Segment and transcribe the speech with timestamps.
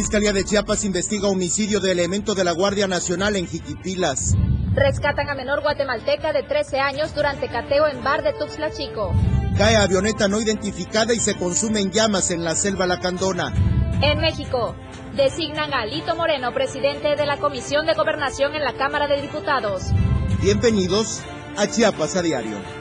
[0.00, 4.34] Fiscalía de Chiapas investiga homicidio de elemento de la Guardia Nacional en Jiquipilas.
[4.72, 9.12] Rescatan a menor guatemalteca de 13 años durante cateo en bar de Tuxtla Chico.
[9.58, 13.52] Cae avioneta no identificada y se consumen llamas en la selva Lacandona.
[14.00, 14.74] En México,
[15.16, 19.82] designan a Alito Moreno presidente de la Comisión de Gobernación en la Cámara de Diputados.
[20.40, 21.20] Bienvenidos
[21.58, 22.79] a Chiapas a Diario.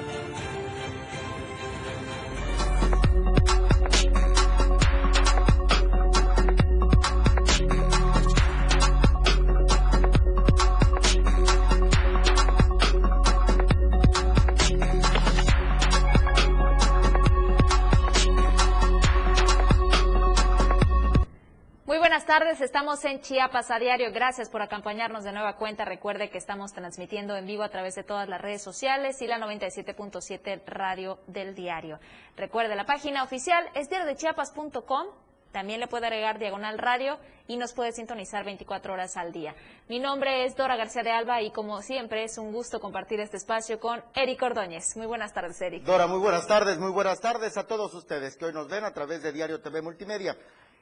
[22.59, 24.11] Tardes, estamos en Chiapas a diario.
[24.11, 25.85] Gracias por acompañarnos de nueva cuenta.
[25.85, 29.39] Recuerde que estamos transmitiendo en vivo a través de todas las redes sociales y la
[29.39, 31.99] 97.7 radio del diario.
[32.35, 35.07] Recuerde, la página oficial es diariodechiapas.com.
[35.51, 39.55] También le puede agregar diagonal radio y nos puede sintonizar 24 horas al día.
[39.87, 43.37] Mi nombre es Dora García de Alba y como siempre es un gusto compartir este
[43.37, 44.95] espacio con Eric Ordóñez.
[44.95, 45.83] Muy buenas tardes, Eric.
[45.83, 48.93] Dora, muy buenas tardes, muy buenas tardes a todos ustedes que hoy nos ven a
[48.93, 50.37] través de Diario TV Multimedia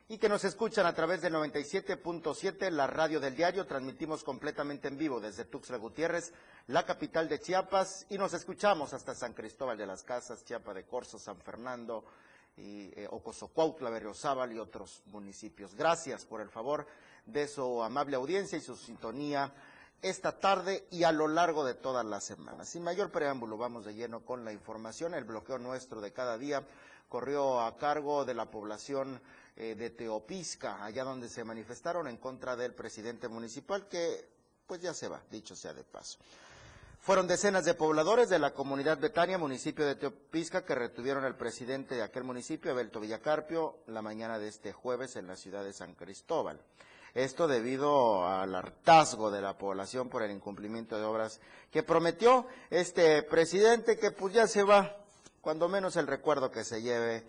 [0.10, 3.66] y que nos escuchan a través del 97.7, la radio del diario.
[3.66, 6.34] Transmitimos completamente en vivo desde Tuxtla Gutiérrez,
[6.68, 10.86] la capital de Chiapas, y nos escuchamos hasta San Cristóbal de las Casas, Chiapa de
[10.86, 12.06] Corzo, San Fernando,
[12.56, 15.76] y, eh, Ocosocuautla, Berriozábal y otros municipios.
[15.76, 16.88] Gracias por el favor
[17.26, 19.54] de su amable audiencia y su sintonía
[20.02, 22.64] esta tarde y a lo largo de toda la semana.
[22.64, 25.14] Sin mayor preámbulo, vamos de lleno con la información.
[25.14, 26.64] El bloqueo nuestro de cada día
[27.10, 29.22] corrió a cargo de la población
[29.60, 34.30] eh, de Teopisca, allá donde se manifestaron en contra del presidente municipal, que
[34.68, 36.20] pues ya se va, dicho sea de paso.
[37.00, 41.96] Fueron decenas de pobladores de la comunidad Betania, municipio de Teopisca, que retuvieron al presidente
[41.96, 45.96] de aquel municipio, Abelto Villacarpio, la mañana de este jueves en la ciudad de San
[45.96, 46.62] Cristóbal.
[47.16, 51.40] Esto debido al hartazgo de la población por el incumplimiento de obras
[51.72, 54.98] que prometió este presidente, que pues ya se va,
[55.42, 57.26] cuando menos el recuerdo que se lleve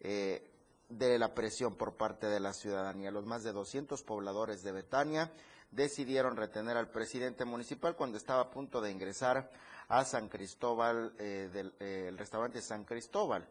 [0.00, 0.49] eh,
[0.90, 3.10] de la presión por parte de la ciudadanía.
[3.10, 5.30] Los más de 200 pobladores de Betania
[5.70, 9.50] decidieron retener al presidente municipal cuando estaba a punto de ingresar
[9.88, 13.48] a San Cristóbal, eh, del eh, restaurante San Cristóbal.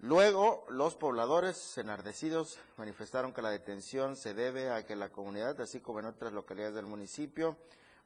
[0.00, 5.80] Luego, los pobladores enardecidos manifestaron que la detención se debe a que la comunidad, así
[5.80, 7.56] como en otras localidades del municipio,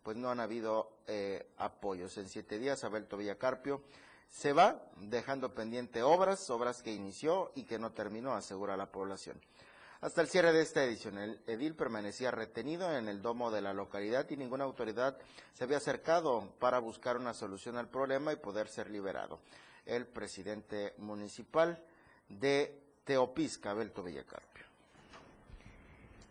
[0.02, 2.16] pues no han habido eh, apoyos.
[2.16, 3.82] En siete días, Abelto Villacarpio
[4.32, 9.38] se va dejando pendiente obras, obras que inició y que no terminó, asegura la población.
[10.00, 13.74] Hasta el cierre de esta edición, el edil permanecía retenido en el domo de la
[13.74, 15.16] localidad y ninguna autoridad
[15.52, 19.38] se había acercado para buscar una solución al problema y poder ser liberado.
[19.84, 21.84] El presidente municipal
[22.28, 24.51] de Teopisca, Belto Villacarpio.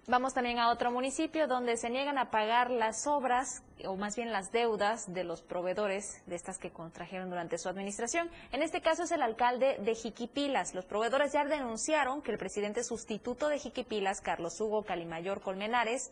[0.08, 4.32] Vamos también a otro municipio donde se niegan a pagar las obras o más bien
[4.32, 8.28] las deudas de los proveedores de estas que contrajeron durante su administración.
[8.52, 10.74] En este caso es el alcalde de Jiquipilas.
[10.74, 16.12] Los proveedores ya denunciaron que el presidente sustituto de Jiquipilas, Carlos Hugo Calimayor Colmenares,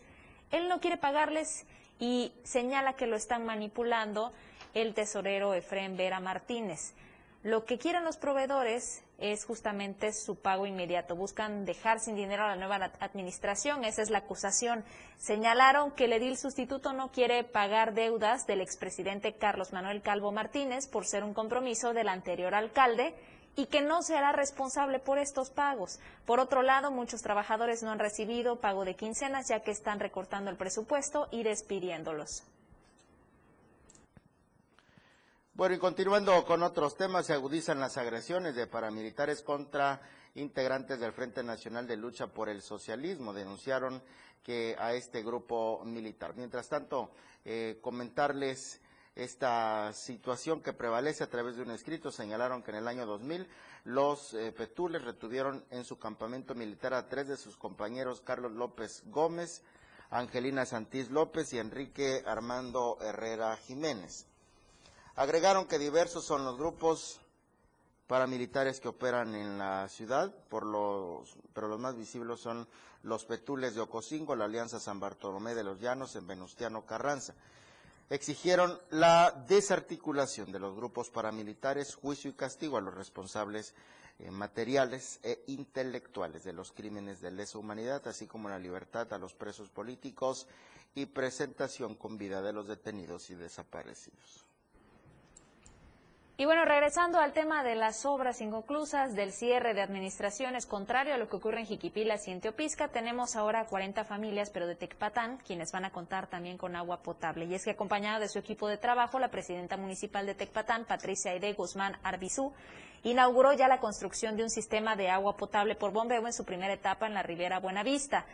[0.51, 1.65] él no quiere pagarles
[1.97, 4.31] y señala que lo están manipulando
[4.75, 6.93] el tesorero Efrén Vera Martínez.
[7.43, 11.15] Lo que quieren los proveedores es justamente su pago inmediato.
[11.15, 13.85] Buscan dejar sin dinero a la nueva administración.
[13.85, 14.83] Esa es la acusación.
[15.17, 20.87] Señalaron que el edil sustituto no quiere pagar deudas del expresidente Carlos Manuel Calvo Martínez
[20.87, 23.15] por ser un compromiso del anterior alcalde
[23.55, 25.99] y que no se hará responsable por estos pagos.
[26.25, 30.51] Por otro lado, muchos trabajadores no han recibido pago de quincenas ya que están recortando
[30.51, 32.43] el presupuesto y despidiéndolos.
[35.59, 40.01] Bueno, y continuando con otros temas, se agudizan las agresiones de paramilitares contra
[40.35, 43.33] integrantes del Frente Nacional de Lucha por el Socialismo.
[43.33, 44.01] Denunciaron
[44.41, 46.33] que a este grupo militar.
[46.37, 47.11] Mientras tanto,
[47.43, 48.79] eh, comentarles
[49.15, 52.09] esta situación que prevalece a través de un escrito.
[52.09, 53.45] Señalaron que en el año 2000
[53.83, 59.03] los eh, Petules retuvieron en su campamento militar a tres de sus compañeros, Carlos López
[59.07, 59.61] Gómez,
[60.09, 64.28] Angelina Santís López y Enrique Armando Herrera Jiménez.
[65.19, 67.19] Agregaron que diversos son los grupos
[68.07, 71.25] paramilitares que operan en la ciudad, pero
[71.67, 72.65] los más visibles son
[73.03, 77.35] los Petules de Ocosingo, la Alianza San Bartolomé de los Llanos en Venustiano Carranza.
[78.09, 83.73] Exigieron la desarticulación de los grupos paramilitares, juicio y castigo a los responsables
[84.19, 89.17] eh, materiales e intelectuales de los crímenes de lesa humanidad, así como la libertad a
[89.17, 90.47] los presos políticos
[90.95, 94.48] y presentación con vida de los detenidos y desaparecidos.
[96.39, 101.17] Y bueno, regresando al tema de las obras inconclusas, del cierre de administraciones, contrario a
[101.17, 105.39] lo que ocurre en Jiquipilas y en Teopisca, tenemos ahora 40 familias, pero de Tecpatán,
[105.45, 107.43] quienes van a contar también con agua potable.
[107.43, 111.31] Y es que acompañada de su equipo de trabajo, la presidenta municipal de Tecpatán, Patricia
[111.31, 112.53] Aide Guzmán Arbizú,
[113.03, 116.73] inauguró ya la construcción de un sistema de agua potable por bombeo en su primera
[116.73, 118.25] etapa en la Ribera Buenavista.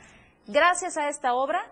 [0.45, 1.71] Gracias a esta obra,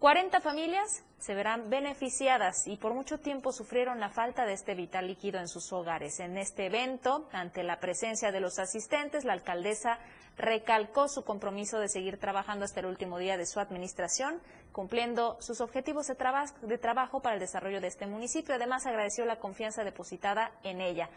[0.00, 5.06] 40 familias se verán beneficiadas y por mucho tiempo sufrieron la falta de este vital
[5.06, 6.20] líquido en sus hogares.
[6.20, 9.98] En este evento, ante la presencia de los asistentes, la alcaldesa
[10.38, 14.40] recalcó su compromiso de seguir trabajando hasta el último día de su administración,
[14.72, 18.54] cumpliendo sus objetivos de, trabajo para el desarrollo de este municipio.
[18.54, 21.10] Además, agradeció la confianza depositada en ella.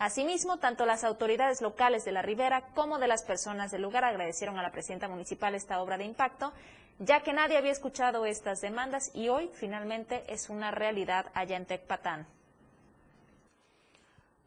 [0.00, 4.58] Asimismo, tanto las autoridades locales de la Ribera como de las personas del lugar agradecieron
[4.58, 6.52] a la presidenta municipal esta obra de impacto,
[6.98, 11.66] ya que nadie había escuchado estas demandas y hoy finalmente es una realidad allá en
[11.66, 12.26] Tecpatán.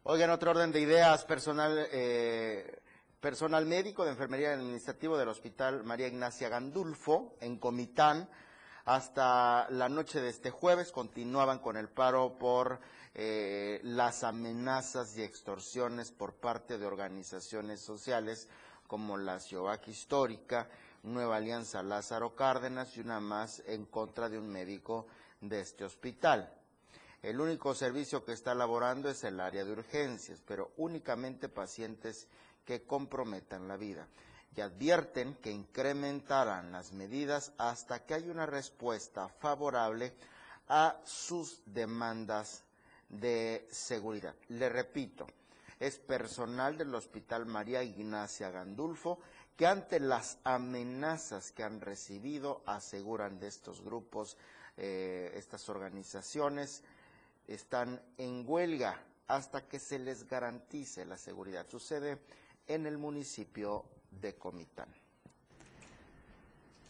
[0.02, 2.80] Oigan, otro orden de ideas, personal, eh,
[3.20, 8.28] personal médico de enfermería administrativo del Hospital María Ignacia Gandulfo en Comitán,
[8.86, 12.80] hasta la noche de este jueves continuaban con el paro por
[13.14, 18.48] eh, las amenazas y extorsiones por parte de organizaciones sociales
[18.86, 20.68] como la CIOAC Histórica,
[21.02, 25.06] Nueva Alianza Lázaro Cárdenas y una más en contra de un médico
[25.40, 26.52] de este hospital.
[27.22, 32.26] El único servicio que está laborando es el área de urgencias, pero únicamente pacientes
[32.64, 34.06] que comprometan la vida.
[34.56, 40.12] Y advierten que incrementarán las medidas hasta que haya una respuesta favorable
[40.68, 42.64] a sus demandas
[43.08, 44.34] de seguridad.
[44.48, 45.26] Le repito,
[45.78, 49.20] es personal del Hospital María Ignacia Gandulfo
[49.60, 54.38] que ante las amenazas que han recibido, aseguran de estos grupos,
[54.78, 56.82] eh, estas organizaciones,
[57.46, 61.68] están en huelga hasta que se les garantice la seguridad.
[61.68, 62.22] Sucede
[62.66, 64.88] en el municipio de Comitán.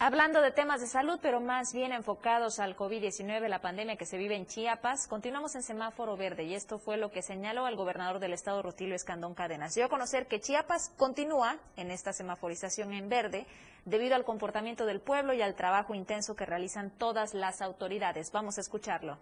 [0.03, 4.17] Hablando de temas de salud, pero más bien enfocados al COVID-19, la pandemia que se
[4.17, 8.17] vive en Chiapas, continuamos en semáforo verde y esto fue lo que señaló el gobernador
[8.19, 9.75] del estado, Rutilio Escandón Cadenas.
[9.75, 13.45] Dio a conocer que Chiapas continúa en esta semaforización en verde
[13.85, 18.31] debido al comportamiento del pueblo y al trabajo intenso que realizan todas las autoridades.
[18.31, 19.19] Vamos a escucharlo.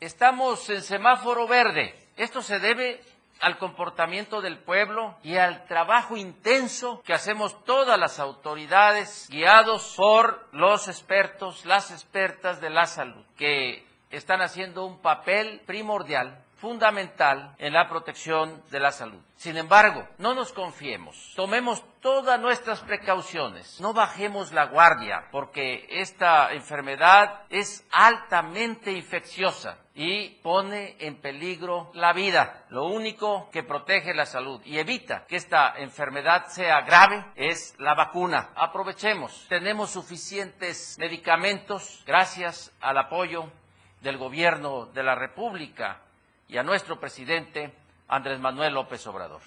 [0.00, 1.94] Estamos en semáforo verde.
[2.16, 2.98] Esto se debe
[3.42, 10.48] al comportamiento del pueblo y al trabajo intenso que hacemos todas las autoridades guiados por
[10.52, 17.72] los expertos, las expertas de la salud, que están haciendo un papel primordial fundamental en
[17.72, 19.20] la protección de la salud.
[19.34, 26.52] Sin embargo, no nos confiemos, tomemos todas nuestras precauciones, no bajemos la guardia, porque esta
[26.52, 32.64] enfermedad es altamente infecciosa y pone en peligro la vida.
[32.68, 37.94] Lo único que protege la salud y evita que esta enfermedad sea grave es la
[37.94, 38.50] vacuna.
[38.54, 43.50] Aprovechemos, tenemos suficientes medicamentos gracias al apoyo
[44.00, 46.02] del gobierno de la República
[46.52, 47.72] y a nuestro presidente
[48.08, 49.40] Andrés Manuel López Obrador.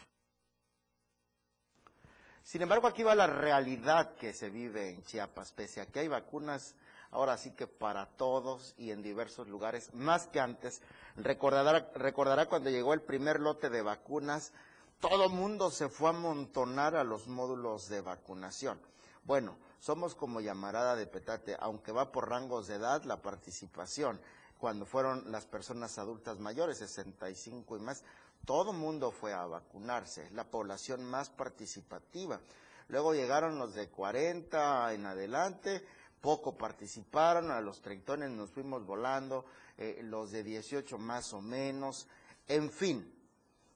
[2.41, 6.07] Sin embargo, aquí va la realidad que se vive en Chiapas, pese a que hay
[6.07, 6.73] vacunas
[7.11, 10.81] ahora sí que para todos y en diversos lugares, más que antes.
[11.15, 14.51] Recordará, recordará cuando llegó el primer lote de vacunas,
[14.99, 18.81] todo mundo se fue a amontonar a los módulos de vacunación.
[19.25, 24.19] Bueno, somos como llamarada de petate, aunque va por rangos de edad la participación
[24.59, 28.03] cuando fueron las personas adultas mayores, 65 y más,
[28.45, 32.39] todo mundo fue a vacunarse, la población más participativa.
[32.87, 35.83] Luego llegaron los de 40 en adelante,
[36.21, 39.45] poco participaron, a los treintones nos fuimos volando,
[39.77, 42.07] eh, los de 18 más o menos,
[42.47, 43.11] en fin.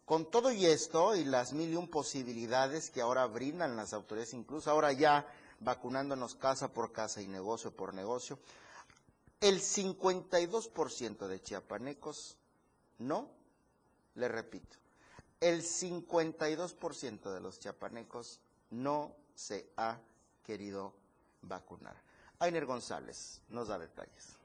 [0.06, 4.34] Con todo y esto y las mil y un posibilidades que ahora brindan las autoridades,
[4.34, 5.28] incluso ahora ya
[5.60, 8.40] vacunándonos casa por casa y negocio por negocio,
[9.42, 12.38] el 52% de chiapanecos
[13.00, 13.30] no,
[14.16, 14.78] le repito,
[15.40, 18.42] el 52% de los chiapanecos
[18.72, 19.98] no se ha
[20.44, 20.94] querido
[21.42, 21.96] vacunar.
[22.40, 24.40] Ainer González nos da detalles.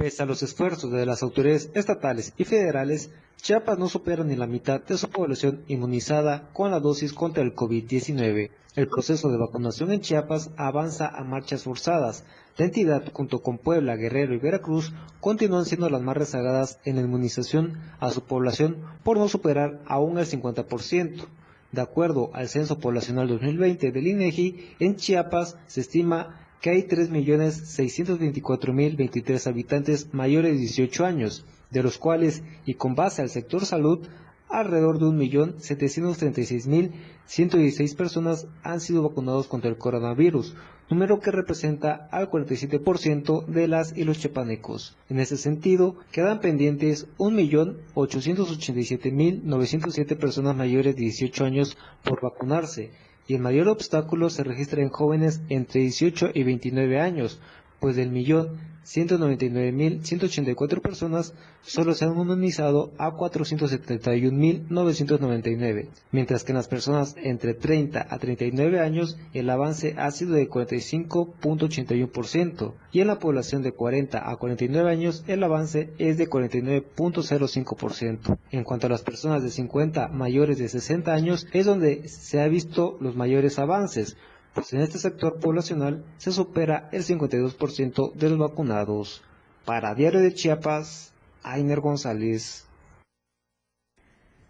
[0.00, 4.46] Pese a los esfuerzos de las autoridades estatales y federales, Chiapas no supera ni la
[4.46, 8.50] mitad de su población inmunizada con la dosis contra el COVID-19.
[8.76, 12.24] El proceso de vacunación en Chiapas avanza a marchas forzadas.
[12.56, 17.02] La entidad, junto con Puebla, Guerrero y Veracruz, continúan siendo las más rezagadas en la
[17.02, 21.26] inmunización a su población por no superar aún el 50%.
[21.72, 29.46] De acuerdo al Censo Poblacional 2020 del INEGI, en Chiapas se estima que hay 3.624.023
[29.46, 31.44] habitantes mayores de 18 años.
[31.70, 34.06] de los cuales, y con base al sector salud,
[34.48, 40.54] alrededor de 1.736.116 personas han sido vacunados contra el coronavirus,
[40.90, 44.96] número que representa al 47% de las y los chepanecos.
[45.08, 52.90] En ese sentido, quedan pendientes 1.887.907 personas mayores de 18 años por vacunarse,
[53.30, 57.38] y el mayor obstáculo se registra en jóvenes entre 18 y 29 años,
[57.78, 58.58] pues del millón
[58.90, 68.04] 199.184 personas solo se han inmunizado a 471.999, mientras que en las personas entre 30
[68.10, 74.28] a 39 años el avance ha sido de 45.81% y en la población de 40
[74.28, 78.38] a 49 años el avance es de 49.05%.
[78.50, 82.48] En cuanto a las personas de 50 mayores de 60 años es donde se ha
[82.48, 84.16] visto los mayores avances,
[84.54, 89.22] pues en este sector poblacional se supera el 52% de los vacunados.
[89.64, 92.66] Para Diario de Chiapas, Ainer González.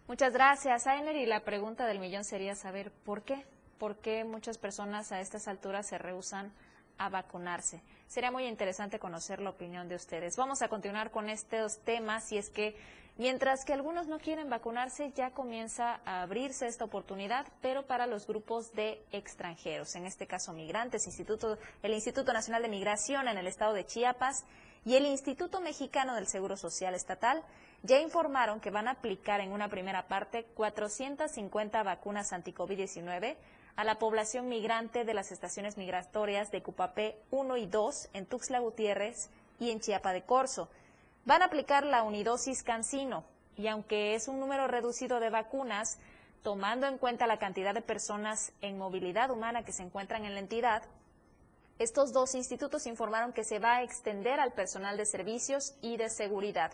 [0.09, 1.17] Muchas gracias, Ainer.
[1.17, 3.45] Y la pregunta del millón sería saber por qué.
[3.79, 6.53] ¿Por qué muchas personas a estas alturas se rehusan
[6.99, 7.83] a vacunarse?
[8.09, 10.37] Sería muy interesante conocer la opinión de ustedes.
[10.37, 12.77] Vamos a continuar con estos temas y es que
[13.21, 18.27] Mientras que algunos no quieren vacunarse, ya comienza a abrirse esta oportunidad, pero para los
[18.27, 23.47] grupos de extranjeros, en este caso migrantes, Instituto, el Instituto Nacional de Migración en el
[23.47, 24.47] estado de Chiapas
[24.87, 27.45] y el Instituto Mexicano del Seguro Social Estatal
[27.83, 33.37] ya informaron que van a aplicar en una primera parte 450 vacunas anti-COVID-19
[33.77, 38.61] a la población migrante de las estaciones migratorias de Cupapé 1 y 2 en Tuxtla
[38.61, 40.71] Gutiérrez y en Chiapa de Corzo.
[41.31, 43.23] Van a aplicar la unidosis cancino
[43.57, 46.01] y aunque es un número reducido de vacunas,
[46.43, 50.41] tomando en cuenta la cantidad de personas en movilidad humana que se encuentran en la
[50.41, 50.83] entidad,
[51.79, 56.11] estos dos institutos informaron que se va a extender al personal de servicios y de
[56.11, 56.73] seguridad.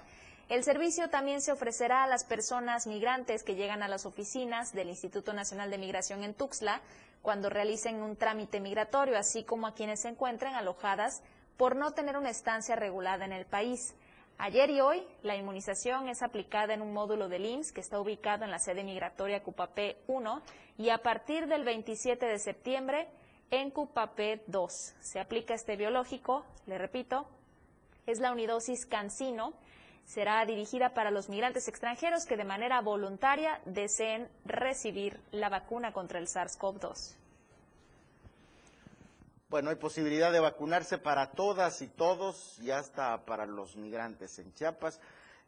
[0.49, 4.89] El servicio también se ofrecerá a las personas migrantes que llegan a las oficinas del
[4.89, 6.81] Instituto Nacional de Migración en Tuxtla
[7.21, 11.21] cuando realicen un trámite migratorio, así como a quienes se encuentren alojadas
[11.59, 13.95] por no tener una estancia regulada en el país.
[14.39, 18.45] Ayer y hoy, la inmunización es aplicada en un módulo del IMSS que está ubicado
[18.45, 20.43] en la sede migratoria Cupapé 1
[20.77, 23.09] y a partir del 27 de septiembre
[23.51, 24.95] en Cupapé 2.
[25.01, 27.27] Se aplica este biológico, le repito,
[28.05, 29.55] es la unidosis Cancino.
[30.05, 36.19] Será dirigida para los migrantes extranjeros que de manera voluntaria deseen recibir la vacuna contra
[36.19, 37.17] el SARS-CoV-2.
[39.49, 44.53] Bueno, hay posibilidad de vacunarse para todas y todos y hasta para los migrantes en
[44.53, 44.99] Chiapas.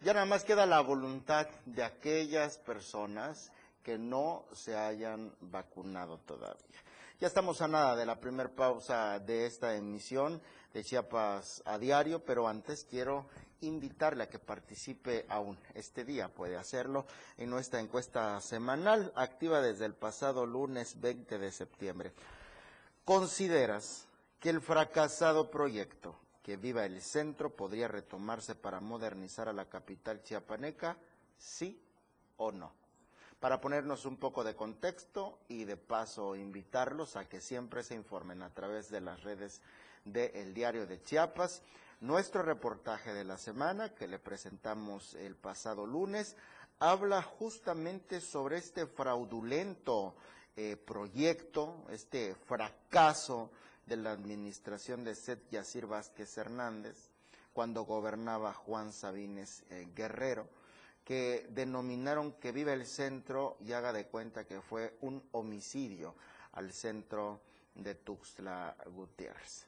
[0.03, 3.51] Ya nada más queda la voluntad de aquellas personas
[3.83, 6.79] que no se hayan vacunado todavía.
[7.19, 10.41] Ya estamos a nada de la primera pausa de esta emisión
[10.73, 13.27] de Chiapas a diario, pero antes quiero
[13.63, 17.05] invitarle a que participe aún este día, puede hacerlo
[17.37, 22.13] en nuestra encuesta semanal activa desde el pasado lunes 20 de septiembre.
[23.09, 24.07] ¿Consideras
[24.39, 30.23] que el fracasado proyecto que viva el centro podría retomarse para modernizar a la capital
[30.23, 30.99] chiapaneca?
[31.39, 31.83] ¿Sí
[32.37, 32.71] o no?
[33.41, 38.43] Para ponernos un poco de contexto y de paso invitarlos a que siempre se informen
[38.43, 39.63] a través de las redes
[40.05, 41.63] del Diario de Chiapas.
[42.03, 46.37] Nuestro reportaje de la semana que le presentamos el pasado lunes
[46.79, 50.15] habla justamente sobre este fraudulento
[50.61, 53.53] eh, proyecto, este fracaso
[53.87, 57.11] de la administración de Seth Yacir Vázquez Hernández,
[57.53, 60.49] cuando gobernaba Juan Sabines eh, Guerrero,
[61.05, 66.17] que denominaron que vive el centro y haga de cuenta que fue un homicidio
[66.55, 67.41] al centro
[67.77, 69.68] de Tuxtla Gutiérrez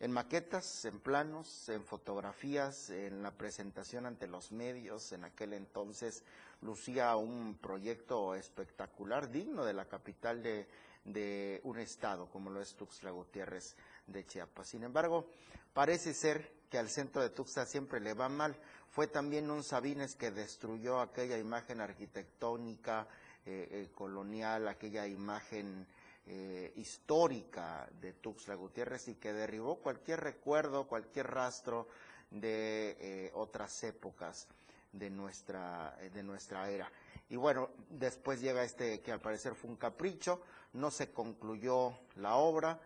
[0.00, 5.12] en maquetas, en planos, en fotografías, en la presentación ante los medios.
[5.12, 6.24] En aquel entonces
[6.62, 13.10] lucía un proyecto espectacular, digno de la capital de, un estado como lo es Tuxtla
[13.10, 13.76] Gutiérrez
[14.06, 14.68] de Chiapas.
[14.68, 15.26] Sin embargo,
[15.74, 18.56] parece ser que al centro de Tuxtla siempre le va mal.
[18.88, 23.06] Fue también un Sabines que destruyó aquella imagen arquitectónica
[23.44, 25.86] eh, eh, colonial, aquella imagen
[26.26, 31.88] eh, histórica de Tuxtla Gutiérrez y que derribó cualquier recuerdo, cualquier rastro
[32.30, 34.46] de eh, otras épocas
[34.92, 36.90] de nuestra, de nuestra era.
[37.28, 42.36] Y bueno, después llega este que al parecer fue un capricho, no se concluyó la
[42.36, 42.80] obra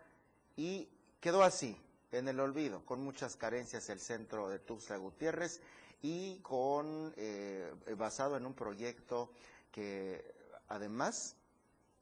[0.55, 0.87] y
[1.19, 1.77] quedó así,
[2.11, 5.61] en el olvido, con muchas carencias el centro de Tuxtla Gutiérrez
[6.01, 9.31] y con eh, basado en un proyecto
[9.71, 10.33] que
[10.67, 11.35] además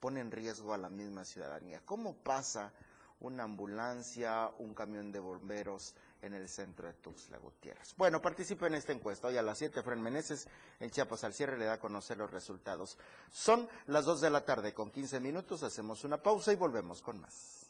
[0.04, 1.80] pone en riesgo a la misma ciudadanía.
[1.86, 2.74] ¿Cómo pasa
[3.22, 7.96] una ambulancia, un camión de bomberos en el centro de Tuxtla Gutiérrez.
[7.96, 9.30] Bueno, participe en esta encuesta.
[9.30, 10.50] Hoy a las 7, Fren Meneses
[10.82, 12.98] en Chiapas al cierre le da a conocer los resultados.
[13.32, 15.64] Son las 2 de la tarde con 15 minutos.
[15.64, 17.68] Hacemos una pausa y volvemos con más.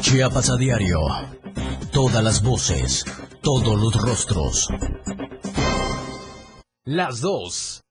[0.00, 0.98] Chiapas a diario.
[1.94, 3.06] Todas las voces,
[3.40, 4.68] todos los rostros.
[6.86, 7.82] Las 2.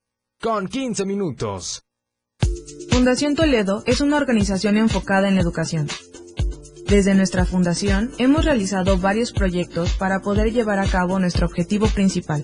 [0.41, 1.83] Con 15 minutos.
[2.89, 5.87] Fundación Toledo es una organización enfocada en la educación.
[6.87, 12.43] Desde nuestra fundación hemos realizado varios proyectos para poder llevar a cabo nuestro objetivo principal,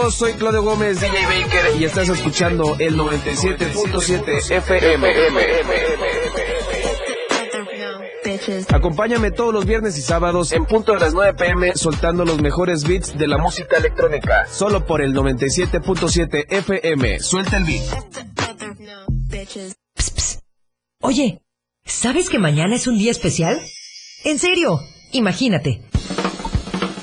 [0.00, 0.14] amigos?
[0.14, 5.08] Soy Claudio Gómez, DJ Baker, y estás escuchando el 97.7 FM.
[8.68, 12.84] Acompáñame todos los viernes y sábados en punto de las 9 pm soltando los mejores
[12.84, 14.46] beats de la música electrónica.
[14.50, 17.20] Solo por el 97.7 FM.
[17.20, 17.82] Suelta el beat.
[21.02, 21.42] Oye,
[21.84, 23.60] ¿sabes que mañana es un día especial?
[24.24, 24.80] En serio,
[25.12, 25.89] imagínate.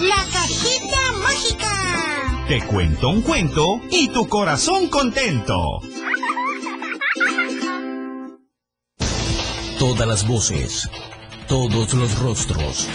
[0.00, 2.44] La cajita mágica.
[2.48, 5.80] Te cuento un cuento y tu corazón contento.
[9.78, 10.88] Todas las voces,
[11.48, 12.88] todos los rostros.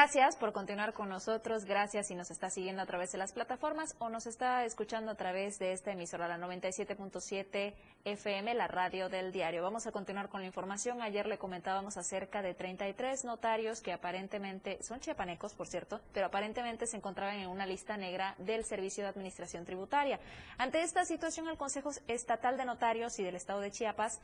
[0.00, 1.66] Gracias por continuar con nosotros.
[1.66, 5.14] Gracias si nos está siguiendo a través de las plataformas o nos está escuchando a
[5.14, 7.74] través de esta emisora, la 97.7
[8.06, 9.62] FM, la radio del diario.
[9.62, 11.02] Vamos a continuar con la información.
[11.02, 16.86] Ayer le comentábamos acerca de 33 notarios que aparentemente son chiapanecos, por cierto, pero aparentemente
[16.86, 20.18] se encontraban en una lista negra del Servicio de Administración Tributaria.
[20.56, 24.18] Ante esta situación, el Consejo Estatal de Notarios y del Estado de Chiapas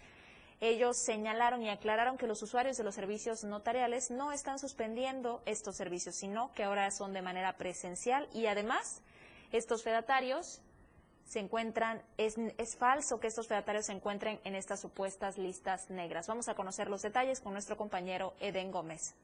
[0.61, 5.77] ellos señalaron y aclararon que los usuarios de los servicios notariales no están suspendiendo estos
[5.77, 9.03] servicios, sino que ahora son de manera presencial y además
[9.53, 10.62] estos fedatarios
[11.27, 16.29] se encuentran, es, es, falso que estos fedatarios se encuentren en estas supuestas listas negras.
[16.29, 19.14] Vamos a conocer los detalles con nuestro compañero Eden Gómez.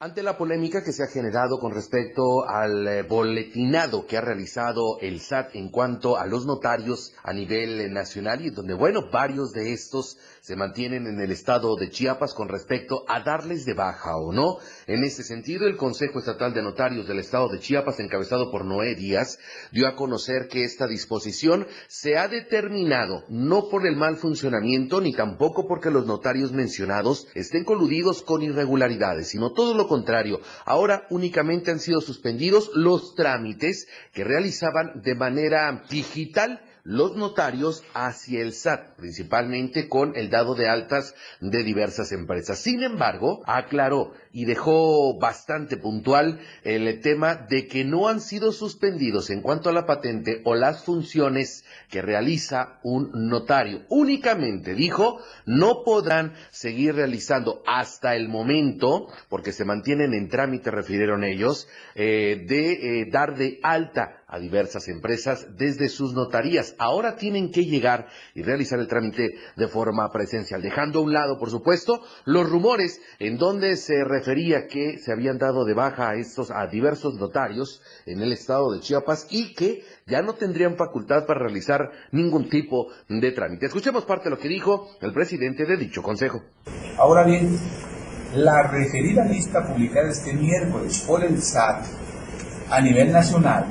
[0.00, 4.98] Ante la polémica que se ha generado con respecto al eh, boletinado que ha realizado
[5.00, 9.52] el SAT en cuanto a los notarios a nivel eh, nacional y donde, bueno, varios
[9.52, 14.16] de estos se mantienen en el estado de Chiapas con respecto a darles de baja
[14.16, 14.58] o no.
[14.88, 18.96] En ese sentido, el Consejo Estatal de Notarios del estado de Chiapas, encabezado por Noé
[18.96, 19.38] Díaz,
[19.70, 25.12] dio a conocer que esta disposición se ha determinado no por el mal funcionamiento ni
[25.12, 30.40] tampoco porque los notarios mencionados estén coludidos con irregularidades, sino todo lo contrario.
[30.64, 38.42] Ahora únicamente han sido suspendidos los trámites que realizaban de manera digital los notarios hacia
[38.42, 42.58] el SAT, principalmente con el dado de altas de diversas empresas.
[42.58, 49.30] Sin embargo, aclaró y dejó bastante puntual el tema de que no han sido suspendidos
[49.30, 53.82] en cuanto a la patente o las funciones que realiza un notario.
[53.88, 61.22] Únicamente, dijo, no podrán seguir realizando hasta el momento, porque se mantienen en trámite, refirieron
[61.22, 66.74] ellos, eh, de eh, dar de alta a diversas empresas desde sus notarías.
[66.78, 71.38] Ahora tienen que llegar y realizar el trámite de forma presencial, dejando a un lado,
[71.38, 76.14] por supuesto, los rumores en donde se refería que se habían dado de baja a
[76.14, 81.26] estos a diversos notarios en el estado de Chiapas y que ya no tendrían facultad
[81.26, 83.66] para realizar ningún tipo de trámite.
[83.66, 86.42] Escuchemos parte de lo que dijo el presidente de dicho consejo.
[86.96, 87.58] Ahora bien,
[88.34, 91.84] la referida lista publicada este miércoles por el SAT
[92.70, 93.66] a nivel nacional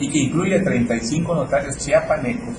[0.00, 2.56] y que incluye 35 notarios chiapanecos,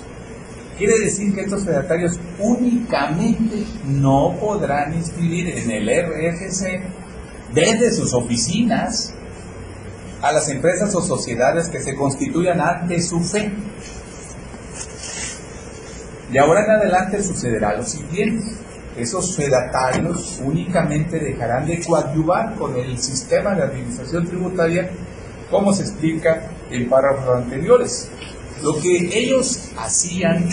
[0.78, 6.82] quiere decir que estos fedatarios únicamente no podrán inscribir en el RFC
[7.54, 9.14] desde sus oficinas
[10.22, 13.52] a las empresas o sociedades que se constituyan ante su fe.
[16.32, 18.46] De ahora en adelante sucederá lo siguiente.
[18.98, 24.90] Esos fedatarios únicamente dejarán de coadyuvar con el sistema de administración tributaria
[25.52, 28.10] como se explica en párrafos anteriores.
[28.64, 30.50] Lo que ellos hacían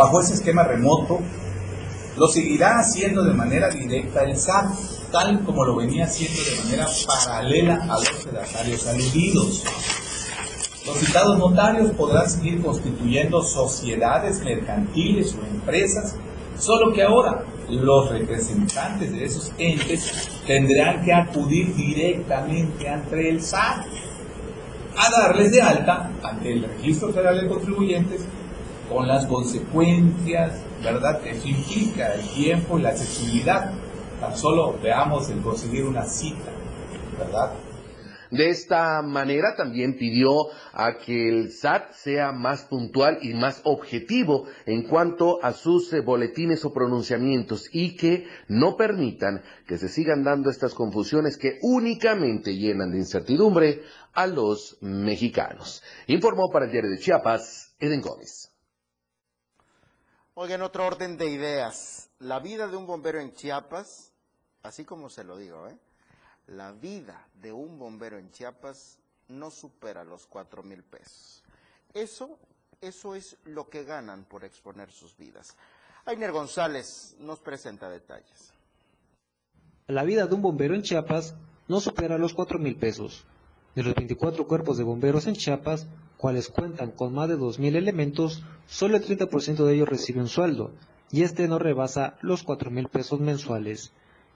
[0.00, 1.18] bajo ese esquema remoto
[2.16, 4.72] lo seguirá haciendo de manera directa el SAT
[5.12, 9.62] tal como lo venía haciendo de manera paralela a los fedatarios aludidos.
[10.86, 16.16] Los citados notarios podrán seguir constituyendo sociedades mercantiles o empresas,
[16.58, 23.84] solo que ahora los representantes de esos entes tendrán que acudir directamente ante el SAT
[24.96, 28.22] a darles de alta ante el Registro Federal de Contribuyentes
[28.90, 33.72] con las consecuencias, ¿verdad?, que eso implica, el tiempo y la accesibilidad
[34.20, 36.52] Tan solo veamos el conseguir una cita,
[37.18, 37.54] ¿verdad?
[38.30, 40.30] De esta manera también pidió
[40.72, 46.00] a que el SAT sea más puntual y más objetivo en cuanto a sus eh,
[46.00, 52.54] boletines o pronunciamientos y que no permitan que se sigan dando estas confusiones que únicamente
[52.54, 55.82] llenan de incertidumbre a los mexicanos.
[56.06, 58.39] Informó para el diario de Chiapas, Eden Gómez.
[60.42, 62.08] Oigan, otro orden de ideas.
[62.18, 64.10] La vida de un bombero en Chiapas
[64.62, 65.76] así como se lo digo, ¿eh?
[66.46, 68.96] la vida de un bombero en Chiapas
[69.28, 71.42] no supera los cuatro mil pesos.
[71.92, 72.38] Eso,
[72.80, 75.58] eso es lo que ganan por exponer sus vidas.
[76.06, 78.54] Ainer González nos presenta detalles.
[79.88, 81.34] La vida de un bombero en Chiapas
[81.68, 83.26] no supera los cuatro mil pesos.
[83.74, 85.86] De los 24 cuerpos de bomberos en Chiapas,
[86.20, 90.28] cuales cuentan con más de dos mil elementos, solo el 30% de ellos recibe un
[90.28, 90.72] sueldo,
[91.10, 93.92] y este no rebasa los cuatro mil pesos mensuales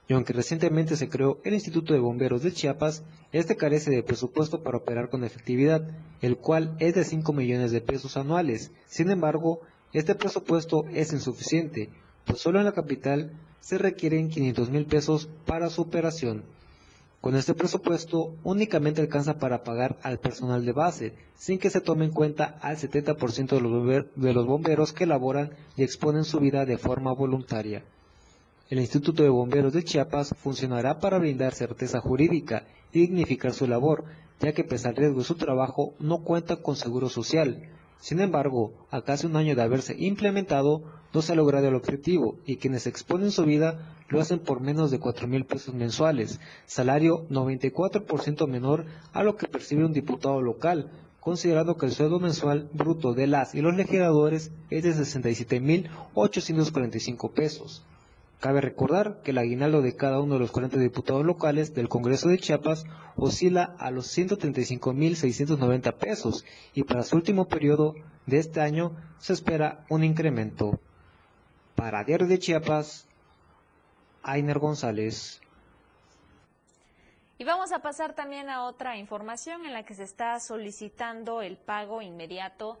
[0.07, 4.61] y aunque recientemente se creó el Instituto de Bomberos de Chiapas, este carece de presupuesto
[4.61, 5.87] para operar con efectividad,
[6.21, 8.71] el cual es de 5 millones de pesos anuales.
[8.85, 9.61] Sin embargo,
[9.93, 11.89] este presupuesto es insuficiente,
[12.25, 16.43] pues solo en la capital se requieren 500 mil pesos para su operación.
[17.25, 22.05] Con este presupuesto únicamente alcanza para pagar al personal de base, sin que se tome
[22.05, 27.11] en cuenta al 70% de los bomberos que laboran y exponen su vida de forma
[27.13, 27.83] voluntaria.
[28.69, 34.03] El Instituto de Bomberos de Chiapas funcionará para brindar certeza jurídica y dignificar su labor,
[34.39, 37.71] ya que pese al riesgo de su trabajo no cuenta con seguro social.
[37.99, 40.83] Sin embargo, a casi un año de haberse implementado,
[41.15, 44.91] no se ha logrado el objetivo y quienes exponen su vida lo hacen por menos
[44.91, 50.91] de 4 mil pesos mensuales, salario 94% menor a lo que percibe un diputado local,
[51.21, 57.85] considerando que el sueldo mensual bruto de las y los legisladores es de 67.845 pesos.
[58.41, 62.27] Cabe recordar que el aguinaldo de cada uno de los 40 diputados locales del Congreso
[62.27, 62.83] de Chiapas
[63.15, 69.85] oscila a los 135.690 pesos y para su último periodo de este año se espera
[69.87, 70.77] un incremento.
[71.75, 73.05] Para Diario de Chiapas,
[74.23, 75.41] Ainer González.
[77.37, 81.57] Y vamos a pasar también a otra información en la que se está solicitando el
[81.57, 82.79] pago inmediato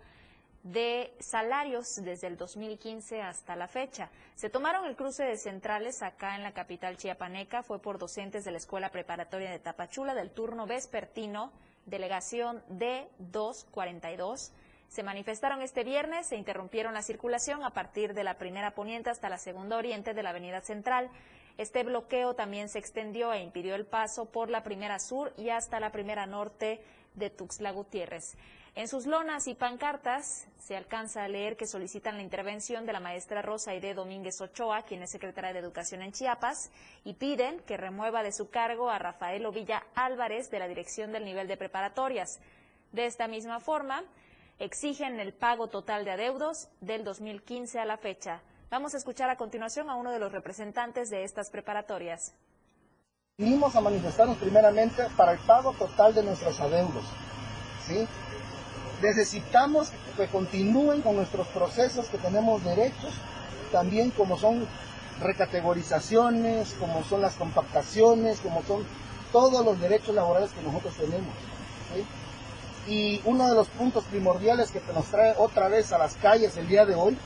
[0.63, 4.09] de salarios desde el 2015 hasta la fecha.
[4.35, 8.51] Se tomaron el cruce de centrales acá en la capital chiapaneca, fue por docentes de
[8.51, 11.51] la Escuela Preparatoria de Tapachula del turno vespertino,
[11.85, 14.51] delegación D242.
[14.95, 19.27] Se manifestaron este viernes, se interrumpieron la circulación a partir de la primera poniente hasta
[19.27, 21.09] la segunda oriente de la avenida central.
[21.57, 25.81] Este bloqueo también se extendió e impidió el paso por la primera sur y hasta
[25.81, 26.79] la primera norte
[27.13, 28.37] de Tuxtla Gutiérrez.
[28.73, 33.01] En sus lonas y pancartas se alcanza a leer que solicitan la intervención de la
[33.01, 36.71] maestra Rosa Aide Domínguez Ochoa, quien es secretaria de Educación en Chiapas,
[37.03, 41.25] y piden que remueva de su cargo a Rafael Ovilla Álvarez de la Dirección del
[41.25, 42.39] Nivel de Preparatorias.
[42.93, 44.05] De esta misma forma,
[44.59, 48.41] exigen el pago total de adeudos del 2015 a la fecha.
[48.69, 52.33] Vamos a escuchar a continuación a uno de los representantes de estas preparatorias.
[53.37, 57.03] Vinimos a manifestarnos primeramente para el pago total de nuestros adeudos
[57.85, 58.07] ¿sí?
[59.01, 63.13] Necesitamos que continúen con nuestros procesos que tenemos derechos,
[63.71, 64.65] también como son
[65.21, 68.85] recategorizaciones, como son las compactaciones, como son
[69.31, 71.33] todos los derechos laborales que nosotros tenemos.
[72.87, 76.67] Y uno de los puntos primordiales que nos trae otra vez a las calles el
[76.67, 77.17] día de hoy,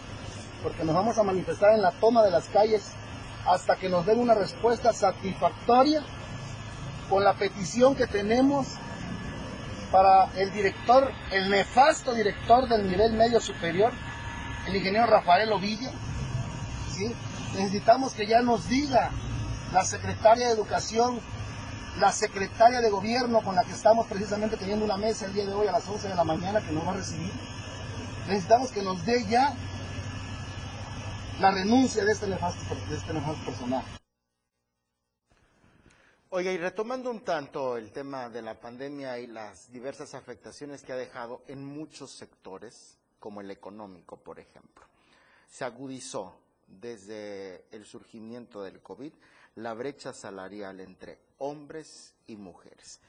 [0.64, 2.92] porque nos vamos a manifestar en la toma de las calles
[3.46, 6.02] hasta que nos den una respuesta satisfactoria
[7.10, 8.68] con la petición que tenemos
[9.92, 13.92] para el director, el nefasto director del nivel medio superior,
[14.68, 15.90] el ingeniero Rafael Ovidio.
[16.96, 17.14] ¿sí?
[17.56, 19.10] Necesitamos que ya nos diga
[19.74, 21.20] la secretaria de Educación,
[21.98, 25.54] la secretaria de Gobierno con la que estamos precisamente teniendo una mesa el día de
[25.54, 27.32] hoy a las 11 de la mañana que nos va a recibir.
[28.28, 29.54] Necesitamos que nos dé ya
[31.40, 33.88] la renuncia de este nefasto, de este nefasto personaje.
[36.32, 40.94] Oiga, y retomando un tanto el tema de la pandemia y las diversas afectaciones que
[40.94, 44.86] ha dejado en muchos sectores, como el económico, por ejemplo,
[45.50, 46.36] se agudizó
[46.68, 49.12] desde el surgimiento del COVID
[49.60, 53.00] la brecha salarial entre hombres y mujeres.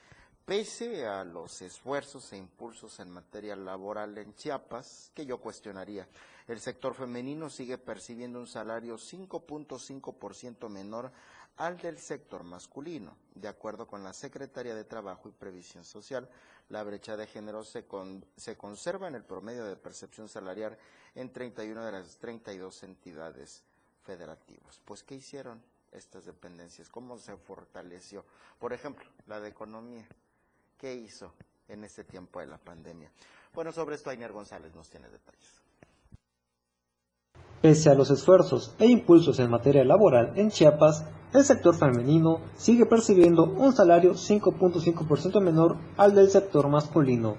[0.45, 6.09] Pese a los esfuerzos e impulsos en materia laboral en Chiapas, que yo cuestionaría,
[6.49, 11.13] el sector femenino sigue percibiendo un salario 5.5% menor
[11.57, 13.17] al del sector masculino.
[13.35, 16.29] De acuerdo con la Secretaría de Trabajo y Previsión Social,
[16.69, 17.85] la brecha de género se,
[18.37, 20.77] se conserva en el promedio de percepción salarial
[21.15, 23.63] en 31 de las 32 entidades
[24.03, 24.81] federativas.
[24.85, 26.89] Pues, ¿qué hicieron estas dependencias?
[26.89, 28.25] ¿Cómo se fortaleció?
[28.59, 30.07] Por ejemplo, la de economía.
[30.79, 31.33] ¿Qué hizo
[31.69, 33.11] en este tiempo de la pandemia?
[33.53, 35.61] Bueno, sobre esto Ainer González nos tiene detalles.
[37.61, 42.87] Pese a los esfuerzos e impulsos en materia laboral en Chiapas, el sector femenino sigue
[42.87, 47.37] percibiendo un salario 5.5% menor al del sector masculino.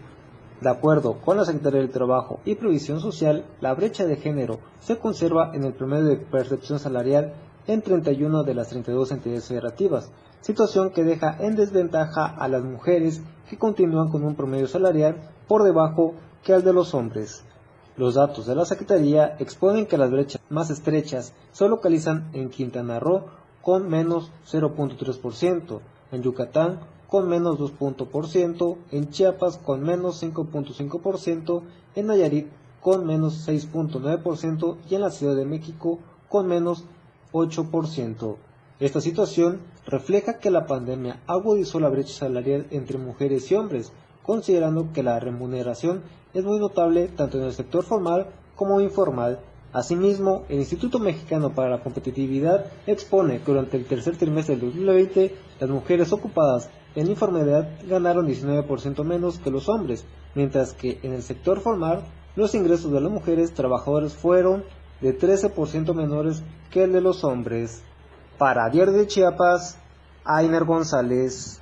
[0.61, 4.99] De acuerdo con la Secretaría del Trabajo y Previsión Social, la brecha de género se
[4.99, 7.33] conserva en el promedio de percepción salarial
[7.71, 13.21] en 31 de las 32 entidades federativas, situación que deja en desventaja a las mujeres
[13.49, 15.15] que continúan con un promedio salarial
[15.47, 17.43] por debajo que al de los hombres.
[17.95, 22.99] Los datos de la Secretaría exponen que las brechas más estrechas se localizan en Quintana
[22.99, 23.25] Roo,
[23.61, 25.79] con menos 0.3%,
[26.11, 31.61] en Yucatán con menos 2%, en Chiapas con menos 5.5%,
[31.95, 32.47] en Nayarit
[32.81, 36.85] con menos 6.9% y en la Ciudad de México con menos
[37.33, 38.35] 8%.
[38.79, 43.91] Esta situación refleja que la pandemia agudizó la brecha salarial entre mujeres y hombres,
[44.23, 46.01] considerando que la remuneración
[46.33, 49.39] es muy notable tanto en el sector formal como informal
[49.73, 55.33] Asimismo, el Instituto Mexicano para la Competitividad expone que durante el tercer trimestre del 2020
[55.61, 60.03] las mujeres ocupadas en informalidad ganaron 19% menos que los hombres,
[60.35, 62.01] mientras que en el sector formal
[62.35, 64.65] los ingresos de las mujeres trabajadoras fueron
[65.01, 67.83] de 13% menores que el de los hombres.
[68.37, 69.77] Para Diario de Chiapas,
[70.23, 71.61] Ainer González.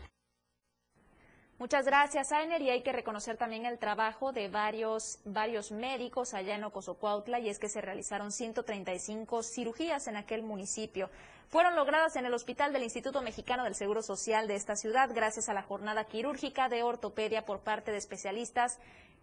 [1.59, 2.61] Muchas gracias, Ainer.
[2.61, 7.49] Y hay que reconocer también el trabajo de varios, varios médicos allá en Ocosocuautla, y
[7.49, 11.09] es que se realizaron 135 cirugías en aquel municipio.
[11.49, 15.49] Fueron logradas en el Hospital del Instituto Mexicano del Seguro Social de esta ciudad gracias
[15.49, 18.79] a la jornada quirúrgica de ortopedia por parte de especialistas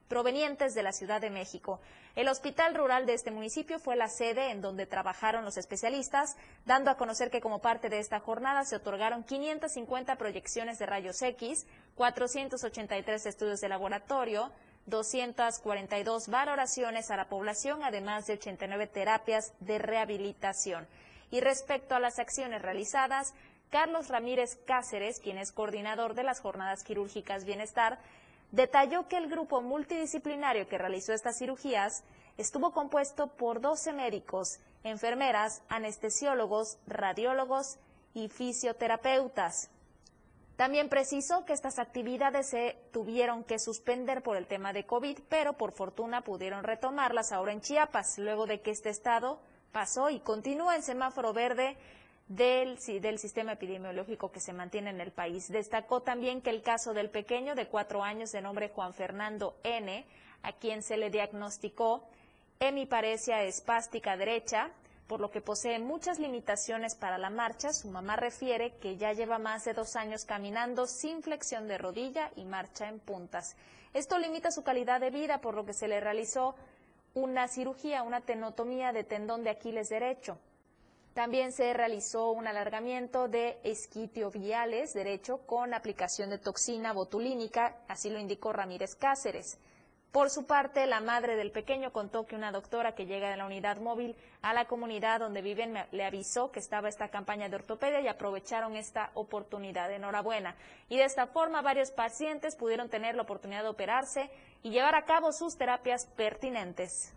[0.09, 1.81] provenientes de la Ciudad de México.
[2.15, 6.91] El hospital rural de este municipio fue la sede en donde trabajaron los especialistas, dando
[6.91, 11.67] a conocer que como parte de esta jornada se otorgaron 550 proyecciones de rayos X,
[11.95, 14.51] 483 estudios de laboratorio,
[14.87, 20.87] 242 valoraciones a la población, además de 89 terapias de rehabilitación.
[21.31, 23.35] Y respecto a las acciones realizadas,
[23.71, 27.99] Carlos Ramírez Cáceres, quien es coordinador de las jornadas quirúrgicas Bienestar,
[28.53, 32.05] detalló que el grupo multidisciplinario que realizó estas cirugías
[32.37, 37.79] estuvo compuesto por 12 médicos, enfermeras, anestesiólogos, radiólogos
[38.15, 39.71] y fisioterapeutas.
[40.57, 45.53] También precisó que estas actividades se tuvieron que suspender por el tema de COVID, pero
[45.53, 49.39] por fortuna pudieron retomarlas ahora en Chiapas, luego de que este estado
[49.73, 51.77] pasó y continúa en semáforo verde
[52.29, 55.49] del, del sistema epidemiológico que se mantiene en el país.
[55.49, 60.05] Destacó también que el caso del pequeño de cuatro años de nombre Juan Fernando N.,
[60.43, 62.05] a quien se le diagnosticó
[62.61, 64.71] hemiparesia espástica derecha,
[65.07, 67.73] por lo que posee muchas limitaciones para la marcha.
[67.73, 72.31] Su mamá refiere que ya lleva más de dos años caminando sin flexión de rodilla
[72.37, 73.57] y marcha en puntas.
[73.95, 76.55] Esto limita su calidad de vida, por lo que se le realizó
[77.15, 80.39] una cirugía, una tenotomía de tendón de Aquiles derecho.
[81.17, 88.19] También se realizó un alargamiento de esquitioviales derecho con aplicación de toxina botulínica, así lo
[88.19, 89.59] indicó Ramírez Cáceres.
[90.13, 93.47] Por su parte, la madre del pequeño contó que una doctora que llega de la
[93.47, 98.03] unidad móvil a la comunidad donde viven le avisó que estaba esta campaña de ortopedia
[98.03, 99.91] y aprovecharon esta oportunidad.
[99.91, 100.55] Enhorabuena.
[100.91, 104.29] Y de esta forma varios pacientes pudieron tener la oportunidad de operarse
[104.63, 107.16] y llevar a cabo sus terapias pertinentes.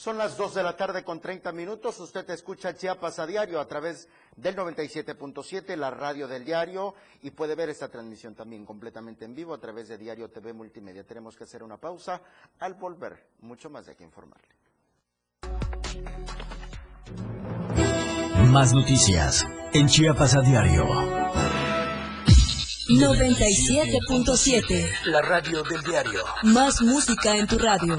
[0.00, 2.00] Son las 2 de la tarde con 30 minutos.
[2.00, 7.54] Usted escucha Chiapas a diario a través del 97.7, la radio del diario, y puede
[7.54, 11.04] ver esta transmisión también completamente en vivo a través de Diario TV Multimedia.
[11.04, 12.22] Tenemos que hacer una pausa.
[12.60, 14.48] Al volver, mucho más de aquí informarle.
[18.46, 20.86] Más noticias en Chiapas a diario.
[22.88, 25.04] 97.7.
[25.04, 26.24] La radio del diario.
[26.44, 27.98] Más música en tu radio.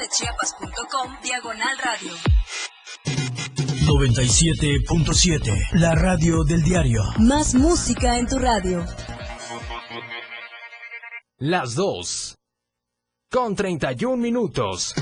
[0.11, 2.13] www.diariodechiapas.com Diagonal Radio.
[3.85, 5.79] 97.7.
[5.79, 7.01] La radio del diario.
[7.19, 8.85] Más música en tu radio.
[11.37, 12.35] Las 2.
[13.31, 14.93] Con 31 minutos.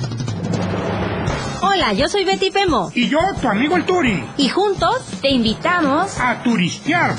[1.62, 2.92] Hola, yo soy Betty Pemo.
[2.94, 4.24] Y yo, tu amigo el Turi.
[4.38, 7.16] Y juntos te invitamos a turistear.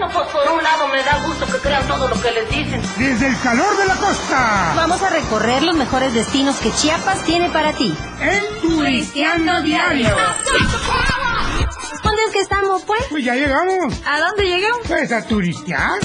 [0.00, 2.80] Bueno, pues por un lado me da gusto que crean todo lo que les dicen.
[2.96, 4.72] Desde el calor de la costa.
[4.74, 7.94] Vamos a recorrer los mejores destinos que Chiapas tiene para ti.
[8.18, 10.16] En Turisteando Diario.
[12.02, 13.02] ¿Dónde es que estamos, pues?
[13.10, 14.00] Pues ya llegamos.
[14.06, 14.86] ¿A dónde llegamos?
[14.88, 16.00] Pues a turistear.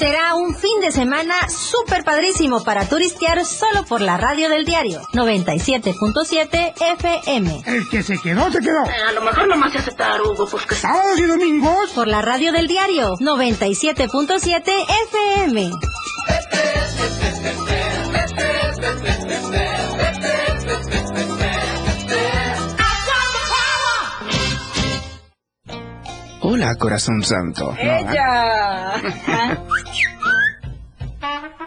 [0.00, 5.02] Será un fin de semana súper padrísimo para turistear solo por la radio del diario
[5.12, 7.62] 97.7 FM.
[7.66, 8.82] El que se quedó, se quedó.
[8.86, 10.74] Eh, a lo mejor nomás se hace tarugo, pues que...
[10.74, 11.90] Sábados y domingos.
[11.90, 14.72] Por la radio del diario 97.7
[15.10, 15.70] FM.
[26.42, 27.74] Hola, corazón santo.
[27.78, 28.94] ¡Ella!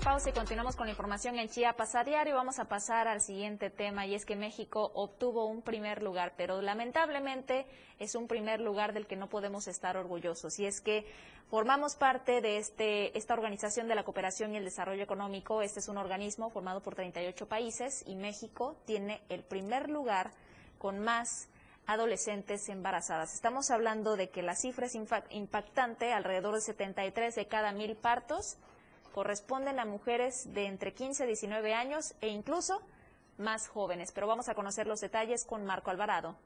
[0.00, 2.36] Pausa y continuamos con la información en Chiapas a diario.
[2.36, 6.62] Vamos a pasar al siguiente tema y es que México obtuvo un primer lugar, pero
[6.62, 7.66] lamentablemente
[7.98, 10.58] es un primer lugar del que no podemos estar orgullosos.
[10.60, 11.04] Y es que
[11.50, 15.62] formamos parte de este, esta Organización de la Cooperación y el Desarrollo Económico.
[15.62, 20.30] Este es un organismo formado por 38 países y México tiene el primer lugar
[20.78, 21.48] con más
[21.86, 23.34] adolescentes embarazadas.
[23.34, 28.58] Estamos hablando de que la cifra es impactante, alrededor de 73 de cada mil partos
[29.12, 32.80] corresponden a mujeres de entre 15 y 19 años e incluso
[33.38, 34.12] más jóvenes.
[34.12, 36.36] Pero vamos a conocer los detalles con Marco Alvarado.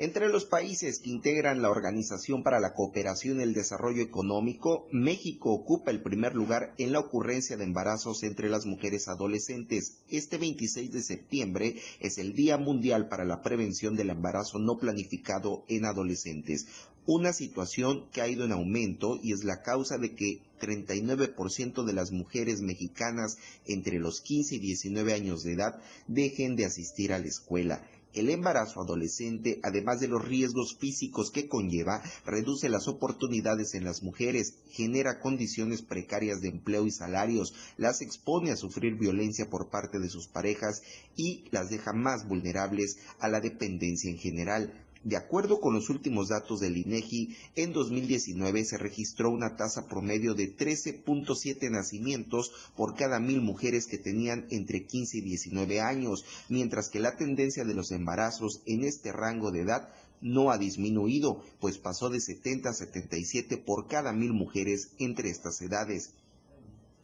[0.00, 5.50] Entre los países que integran la Organización para la Cooperación y el Desarrollo Económico, México
[5.50, 9.98] ocupa el primer lugar en la ocurrencia de embarazos entre las mujeres adolescentes.
[10.08, 15.64] Este 26 de septiembre es el Día Mundial para la Prevención del Embarazo No Planificado
[15.66, 16.68] en Adolescentes
[17.08, 21.92] una situación que ha ido en aumento y es la causa de que 39% de
[21.94, 27.18] las mujeres mexicanas entre los 15 y 19 años de edad dejen de asistir a
[27.18, 27.82] la escuela.
[28.12, 34.02] El embarazo adolescente, además de los riesgos físicos que conlleva, reduce las oportunidades en las
[34.02, 39.98] mujeres, genera condiciones precarias de empleo y salarios, las expone a sufrir violencia por parte
[39.98, 40.82] de sus parejas
[41.16, 44.84] y las deja más vulnerables a la dependencia en general.
[45.08, 50.34] De acuerdo con los últimos datos del INEGI, en 2019 se registró una tasa promedio
[50.34, 56.90] de 13.7 nacimientos por cada mil mujeres que tenían entre 15 y 19 años, mientras
[56.90, 59.88] que la tendencia de los embarazos en este rango de edad
[60.20, 65.62] no ha disminuido, pues pasó de 70 a 77 por cada mil mujeres entre estas
[65.62, 66.12] edades.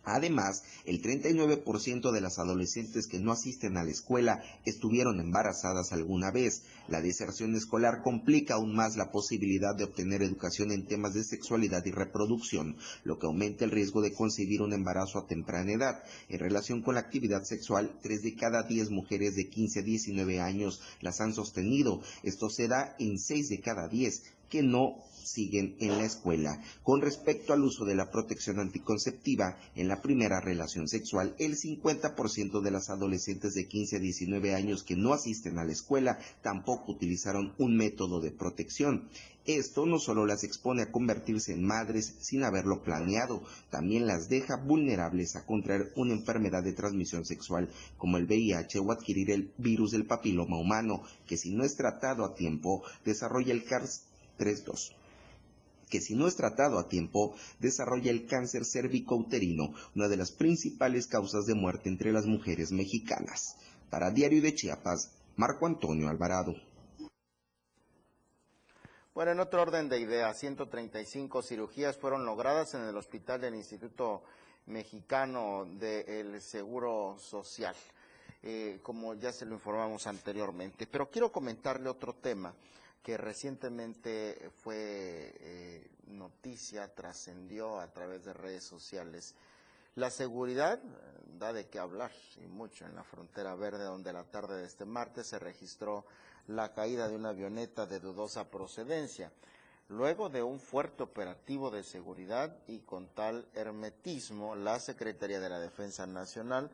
[0.04, 6.30] Además, el 39% de las adolescentes que no asisten a la escuela estuvieron embarazadas alguna
[6.30, 6.62] vez.
[6.88, 11.84] La deserción escolar complica aún más la posibilidad de obtener educación en temas de sexualidad
[11.86, 16.02] y reproducción, lo que aumenta el riesgo de concebir un embarazo a temprana edad.
[16.28, 20.40] En relación con la actividad sexual, 3 de cada 10 mujeres de 15 a 19
[20.40, 22.02] años las han sostenido.
[22.22, 24.22] Esto se da en 6 de cada 10
[24.54, 26.62] que no siguen en la escuela.
[26.84, 32.60] Con respecto al uso de la protección anticonceptiva en la primera relación sexual, el 50%
[32.60, 36.92] de las adolescentes de 15 a 19 años que no asisten a la escuela tampoco
[36.92, 39.08] utilizaron un método de protección.
[39.46, 44.56] Esto no solo las expone a convertirse en madres sin haberlo planeado, también las deja
[44.56, 49.90] vulnerables a contraer una enfermedad de transmisión sexual como el VIH o adquirir el virus
[49.90, 54.04] del papiloma humano, que si no es tratado a tiempo desarrolla el CARS
[54.38, 54.94] 3.2
[55.94, 61.06] que si no es tratado a tiempo, desarrolla el cáncer cervicouterino, una de las principales
[61.06, 63.56] causas de muerte entre las mujeres mexicanas.
[63.90, 66.56] Para Diario de Chiapas, Marco Antonio Alvarado.
[69.14, 74.24] Bueno, en otro orden de ideas, 135 cirugías fueron logradas en el hospital del Instituto
[74.66, 77.76] Mexicano del Seguro Social,
[78.42, 80.88] eh, como ya se lo informamos anteriormente.
[80.88, 82.52] Pero quiero comentarle otro tema
[83.04, 89.34] que recientemente fue eh, noticia, trascendió a través de redes sociales.
[89.94, 90.88] La seguridad eh,
[91.38, 92.10] da de qué hablar
[92.42, 96.06] y mucho en la frontera verde, donde la tarde de este martes se registró
[96.46, 99.30] la caída de una avioneta de dudosa procedencia.
[99.90, 105.60] Luego de un fuerte operativo de seguridad y con tal hermetismo, la Secretaría de la
[105.60, 106.70] Defensa Nacional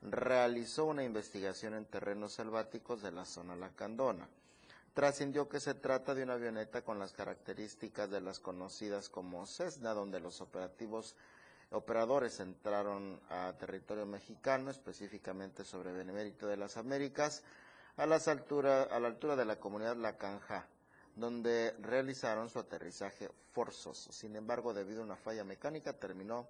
[0.00, 4.26] realizó una investigación en terrenos selváticos de la zona Lacandona.
[4.96, 9.92] Trascendió que se trata de una avioneta con las características de las conocidas como Cessna,
[9.92, 11.16] donde los operativos
[11.70, 17.42] operadores entraron a territorio mexicano, específicamente sobre Benemérito de las Américas,
[17.98, 20.66] a, a la altura de la comunidad La Canja,
[21.14, 24.12] donde realizaron su aterrizaje forzoso.
[24.12, 26.48] Sin embargo, debido a una falla mecánica, terminó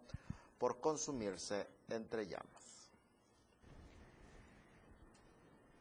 [0.56, 2.65] por consumirse entre llamas.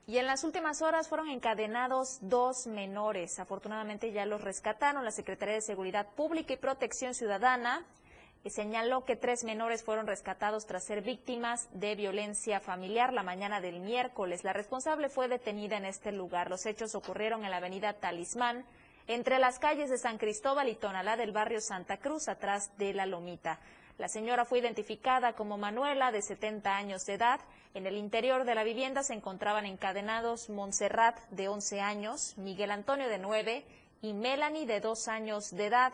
[0.07, 3.39] Y en las últimas horas fueron encadenados dos menores.
[3.39, 5.03] Afortunadamente ya los rescataron.
[5.03, 7.83] La Secretaría de Seguridad Pública y Protección Ciudadana
[8.45, 13.79] señaló que tres menores fueron rescatados tras ser víctimas de violencia familiar la mañana del
[13.79, 14.43] miércoles.
[14.43, 16.51] La responsable fue detenida en este lugar.
[16.51, 18.63] Los hechos ocurrieron en la avenida Talismán,
[19.07, 23.07] entre las calles de San Cristóbal y Tonalá del barrio Santa Cruz, atrás de La
[23.07, 23.59] Lomita.
[23.97, 27.39] La señora fue identificada como Manuela, de 70 años de edad.
[27.75, 33.09] En el interior de la vivienda se encontraban encadenados Montserrat, de 11 años, Miguel Antonio,
[33.09, 33.65] de 9,
[34.01, 35.91] y Melanie, de 2 años de edad.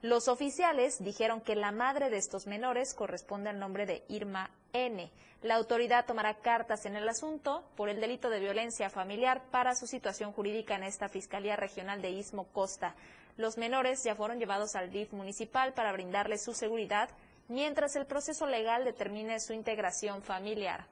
[0.00, 5.12] Los oficiales dijeron que la madre de estos menores corresponde al nombre de Irma N.
[5.42, 9.86] La autoridad tomará cartas en el asunto por el delito de violencia familiar para su
[9.86, 12.96] situación jurídica en esta Fiscalía Regional de Istmo Costa.
[13.36, 17.10] Los menores ya fueron llevados al DIF municipal para brindarles su seguridad
[17.46, 20.88] mientras el proceso legal determine su integración familiar.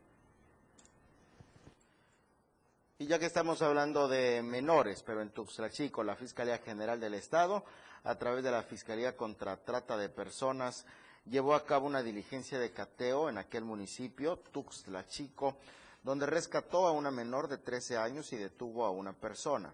[3.00, 7.14] Y ya que estamos hablando de menores, pero en Tuxtla Chico, la Fiscalía General del
[7.14, 7.64] Estado,
[8.04, 10.84] a través de la Fiscalía contra Trata de Personas,
[11.24, 15.56] llevó a cabo una diligencia de cateo en aquel municipio, Tuxtla Chico,
[16.02, 19.72] donde rescató a una menor de 13 años y detuvo a una persona.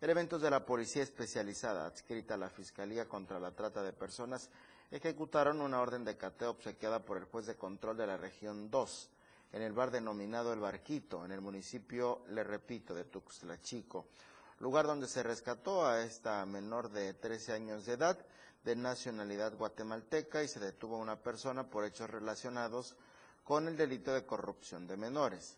[0.00, 4.48] Elementos de la Policía Especializada, adscrita a la Fiscalía contra la Trata de Personas,
[4.90, 9.10] ejecutaron una orden de cateo obsequiada por el juez de control de la región 2
[9.52, 14.06] en el bar denominado El Barquito, en el municipio, le repito, de Tuxtla Chico,
[14.60, 18.18] lugar donde se rescató a esta menor de 13 años de edad,
[18.64, 22.96] de nacionalidad guatemalteca, y se detuvo a una persona por hechos relacionados
[23.44, 25.56] con el delito de corrupción de menores.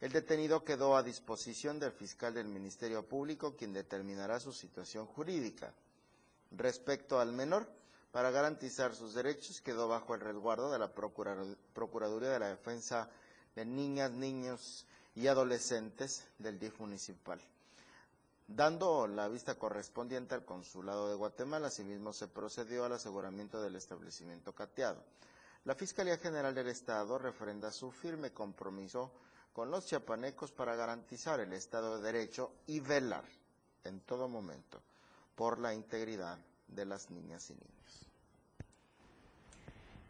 [0.00, 5.72] El detenido quedó a disposición del fiscal del Ministerio Público, quien determinará su situación jurídica.
[6.50, 7.68] Respecto al menor,
[8.14, 13.10] para garantizar sus derechos quedó bajo el resguardo de la Procuraduría de la Defensa
[13.56, 14.86] de Niñas, Niños
[15.16, 17.40] y adolescentes del DIF municipal.
[18.46, 24.52] Dando la vista correspondiente al Consulado de Guatemala, asimismo se procedió al aseguramiento del establecimiento
[24.52, 25.02] cateado.
[25.64, 29.10] La Fiscalía General del Estado refrenda su firme compromiso
[29.52, 33.24] con los chiapanecos para garantizar el Estado de Derecho y velar
[33.82, 34.80] en todo momento
[35.34, 36.38] por la integridad
[36.68, 38.08] de las niñas y niños.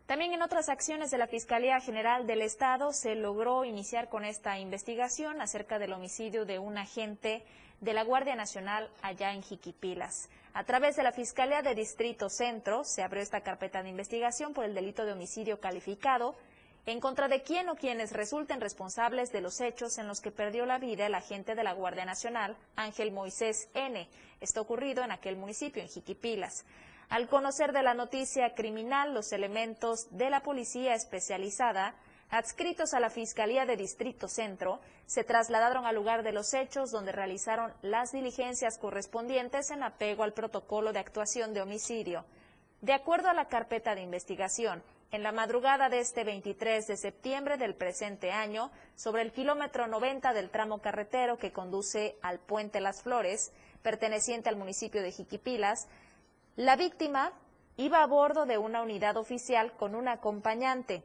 [0.07, 4.59] También en otras acciones de la Fiscalía General del Estado se logró iniciar con esta
[4.59, 7.43] investigación acerca del homicidio de un agente
[7.81, 10.29] de la Guardia Nacional allá en Jiquipilas.
[10.53, 14.67] A través de la Fiscalía de Distrito Centro se abrió esta carpeta de investigación por
[14.67, 16.37] el delito de homicidio calificado
[16.87, 20.67] en contra de quien o quienes resulten responsables de los hechos en los que perdió
[20.67, 24.07] la vida el agente de la Guardia Nacional, Ángel Moisés N.
[24.41, 26.67] Esto ocurrido en aquel municipio, en Jiquipilas.
[27.09, 31.95] Al conocer de la noticia criminal, los elementos de la policía especializada,
[32.31, 37.13] adscritos a la Fiscalía de Distrito Centro, se trasladaron al lugar de los hechos donde
[37.13, 42.25] realizaron las diligencias correspondientes en apego al protocolo de actuación de homicidio.
[42.81, 44.83] De acuerdo a la carpeta de investigación,
[45.15, 50.33] en la madrugada de este 23 de septiembre del presente año, sobre el kilómetro 90
[50.33, 55.87] del tramo carretero que conduce al Puente Las Flores, perteneciente al municipio de Jiquipilas,
[56.57, 57.33] la víctima
[57.77, 61.05] iba a bordo de una unidad oficial con un acompañante.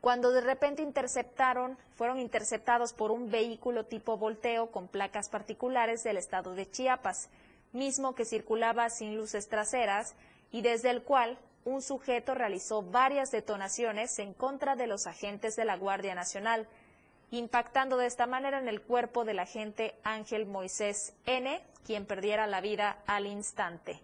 [0.00, 6.16] Cuando de repente interceptaron, fueron interceptados por un vehículo tipo volteo con placas particulares del
[6.16, 7.28] estado de Chiapas,
[7.70, 10.16] mismo que circulaba sin luces traseras
[10.50, 15.64] y desde el cual un sujeto realizó varias detonaciones en contra de los agentes de
[15.64, 16.68] la Guardia Nacional,
[17.30, 22.60] impactando de esta manera en el cuerpo del agente Ángel Moisés N., quien perdiera la
[22.60, 24.00] vida al instante.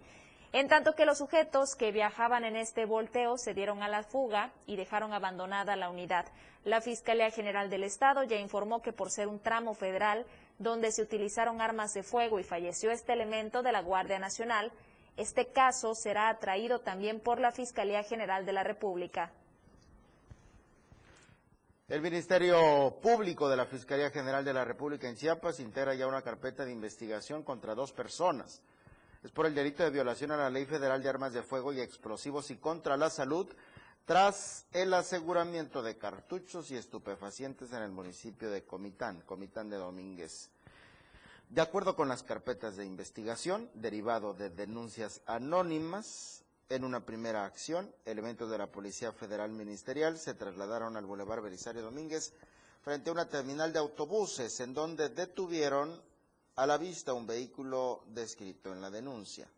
[0.52, 4.50] En tanto que los sujetos que viajaban en este volteo se dieron a la fuga
[4.66, 6.26] y dejaron abandonada la unidad.
[6.64, 10.26] La Fiscalía General del Estado ya informó que por ser un tramo federal
[10.58, 14.72] donde se utilizaron armas de fuego y falleció este elemento de la Guardia Nacional,
[15.20, 19.32] este caso será atraído también por la Fiscalía General de la República.
[21.88, 26.22] El Ministerio Público de la Fiscalía General de la República en Chiapas integra ya una
[26.22, 28.62] carpeta de investigación contra dos personas
[29.22, 31.80] es por el delito de violación a la Ley Federal de Armas de Fuego y
[31.80, 33.46] Explosivos y contra la Salud
[34.06, 40.50] tras el aseguramiento de cartuchos y estupefacientes en el municipio de Comitán, Comitán de Domínguez.
[41.50, 47.92] De acuerdo con las carpetas de investigación, derivado de denuncias anónimas, en una primera acción,
[48.04, 52.32] elementos de la Policía Federal Ministerial se trasladaron al Boulevard Belisario Domínguez
[52.82, 56.00] frente a una terminal de autobuses en donde detuvieron
[56.54, 59.48] a la vista un vehículo descrito en la denuncia.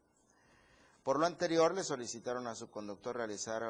[1.03, 3.62] Por lo anterior, le solicitaron a su conductor realizar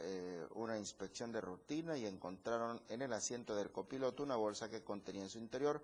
[0.00, 4.82] eh, una inspección de rutina y encontraron en el asiento del copiloto una bolsa que
[4.82, 5.80] contenía en su interior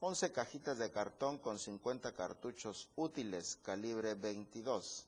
[0.00, 5.06] 11 cajitas de cartón con 50 cartuchos útiles calibre 22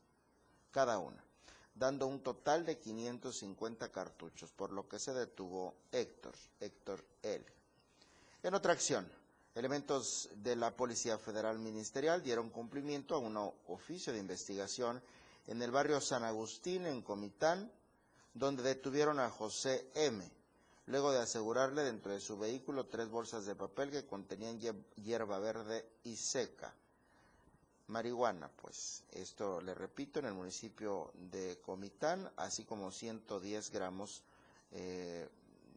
[0.71, 1.23] cada una,
[1.75, 7.45] dando un total de 550 cartuchos, por lo que se detuvo Héctor, Héctor L.
[8.43, 9.07] En otra acción,
[9.57, 15.03] Elementos de la Policía Federal Ministerial dieron cumplimiento a un oficio de investigación
[15.47, 17.73] en el barrio San Agustín, en Comitán,
[18.35, 20.31] donde detuvieron a José M.,
[20.87, 24.59] luego de asegurarle dentro de su vehículo tres bolsas de papel que contenían
[24.97, 26.73] hierba verde y seca.
[27.89, 34.23] Marihuana, pues, esto le repito, en el municipio de Comitán, así como 110 gramos
[34.73, 35.29] eh,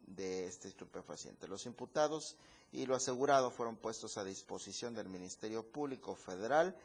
[0.07, 1.47] de este estupefaciente.
[1.47, 2.35] Los imputados
[2.71, 6.75] y lo asegurado fueron puestos a disposición del Ministerio Público Federal,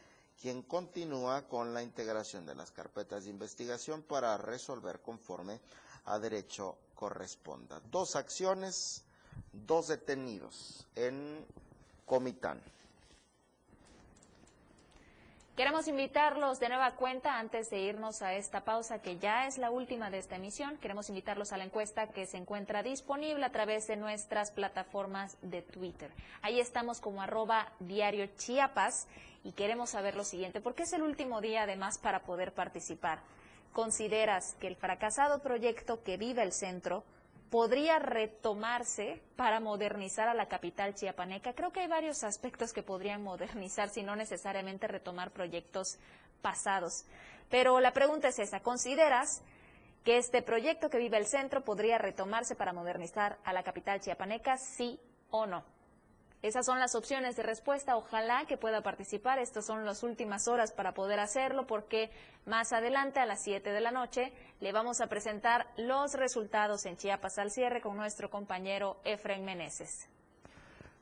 [0.41, 5.61] quien continúa con la integración de las carpetas de investigación para resolver conforme
[6.07, 7.81] a derecho corresponda.
[7.91, 9.05] Dos acciones,
[9.53, 11.45] dos detenidos en
[12.07, 12.61] Comitán.
[15.57, 19.71] Queremos invitarlos de nueva cuenta antes de irnos a esta pausa que ya es la
[19.71, 20.77] última de esta emisión.
[20.79, 25.63] Queremos invitarlos a la encuesta que se encuentra disponible a través de nuestras plataformas de
[25.63, 26.11] Twitter.
[26.43, 29.07] Ahí estamos como arroba diario Chiapas
[29.45, 33.21] y queremos saber lo siguiente, porque es el último día además para poder participar.
[33.75, 37.03] ¿Consideras que el fracasado proyecto que vive el centro
[37.51, 41.55] podría retomarse para modernizar a la capital chiapaneca?
[41.55, 45.99] Creo que hay varios aspectos que podrían modernizar, si no necesariamente retomar proyectos
[46.41, 47.05] pasados.
[47.51, 49.43] Pero la pregunta es esa, ¿consideras
[50.05, 54.57] que este proyecto que vive el centro podría retomarse para modernizar a la capital chiapaneca,
[54.57, 55.01] sí
[55.31, 55.65] o no?
[56.45, 57.97] Esas son las opciones de respuesta.
[57.97, 59.39] Ojalá que pueda participar.
[59.39, 62.11] Estas son las últimas horas para poder hacerlo porque
[62.45, 64.31] más adelante a las 7 de la noche
[64.61, 70.07] le vamos a presentar los resultados en Chiapas al cierre con nuestro compañero Efraín Meneses.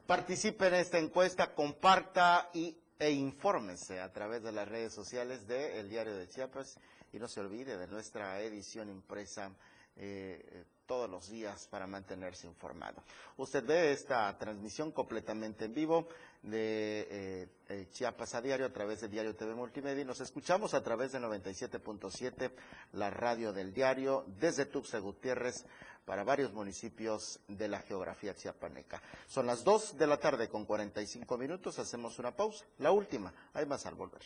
[0.06, 5.80] Participe en esta encuesta, comparta y, e infórmese a través de las redes sociales de
[5.80, 6.78] El Diario de Chiapas
[7.12, 9.50] y no se olvide de nuestra edición impresa
[9.96, 13.02] eh, todos los días para mantenerse informado.
[13.36, 16.08] Usted ve esta transmisión completamente en vivo
[16.42, 20.74] de eh, eh, Chiapas a diario a través de Diario TV Multimedia y nos escuchamos
[20.74, 22.52] a través de 97.7,
[22.92, 25.64] la radio del diario, desde Tuxtla Gutiérrez
[26.04, 29.00] para varios municipios de la geografía chiapaneca.
[29.28, 33.66] Son las 2 de la tarde con 45 minutos, hacemos una pausa, la última, hay
[33.66, 34.22] más al volver.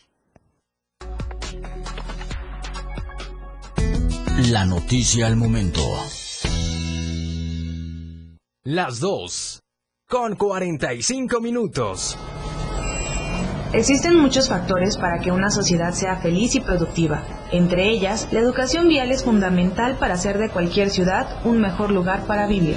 [4.50, 5.80] La noticia al momento.
[8.68, 9.62] Las 2
[10.08, 12.18] con 45 minutos.
[13.72, 17.22] Existen muchos factores para que una sociedad sea feliz y productiva.
[17.52, 22.26] Entre ellas, la educación vial es fundamental para hacer de cualquier ciudad un mejor lugar
[22.26, 22.76] para vivir.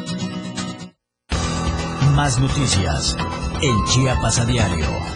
[2.15, 3.15] Más noticias
[3.61, 5.10] en Chiapas a diario.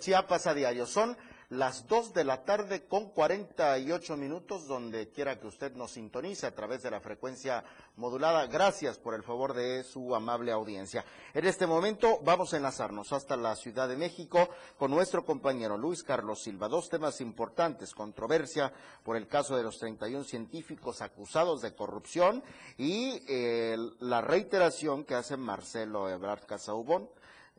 [0.00, 0.86] Chiapas a diario.
[0.86, 1.16] Son
[1.50, 6.54] las 2 de la tarde con 48 minutos, donde quiera que usted nos sintonice a
[6.54, 7.64] través de la frecuencia
[7.96, 8.46] modulada.
[8.46, 11.04] Gracias por el favor de su amable audiencia.
[11.34, 14.48] En este momento vamos a enlazarnos hasta la Ciudad de México
[14.78, 16.68] con nuestro compañero Luis Carlos Silva.
[16.68, 18.72] Dos temas importantes, controversia
[19.02, 22.44] por el caso de los 31 científicos acusados de corrupción
[22.78, 27.10] y eh, la reiteración que hace Marcelo Ebrard Casaubon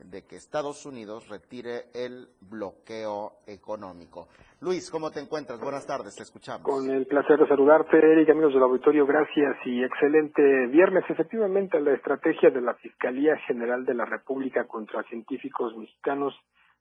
[0.05, 4.27] de que Estados Unidos retire el bloqueo económico.
[4.61, 5.59] Luis, ¿cómo te encuentras?
[5.59, 6.63] Buenas tardes, te escuchamos.
[6.63, 11.03] Con el placer de saludarte, Eric, amigos del auditorio, gracias y excelente viernes.
[11.09, 16.33] Efectivamente, la estrategia de la Fiscalía General de la República contra científicos mexicanos,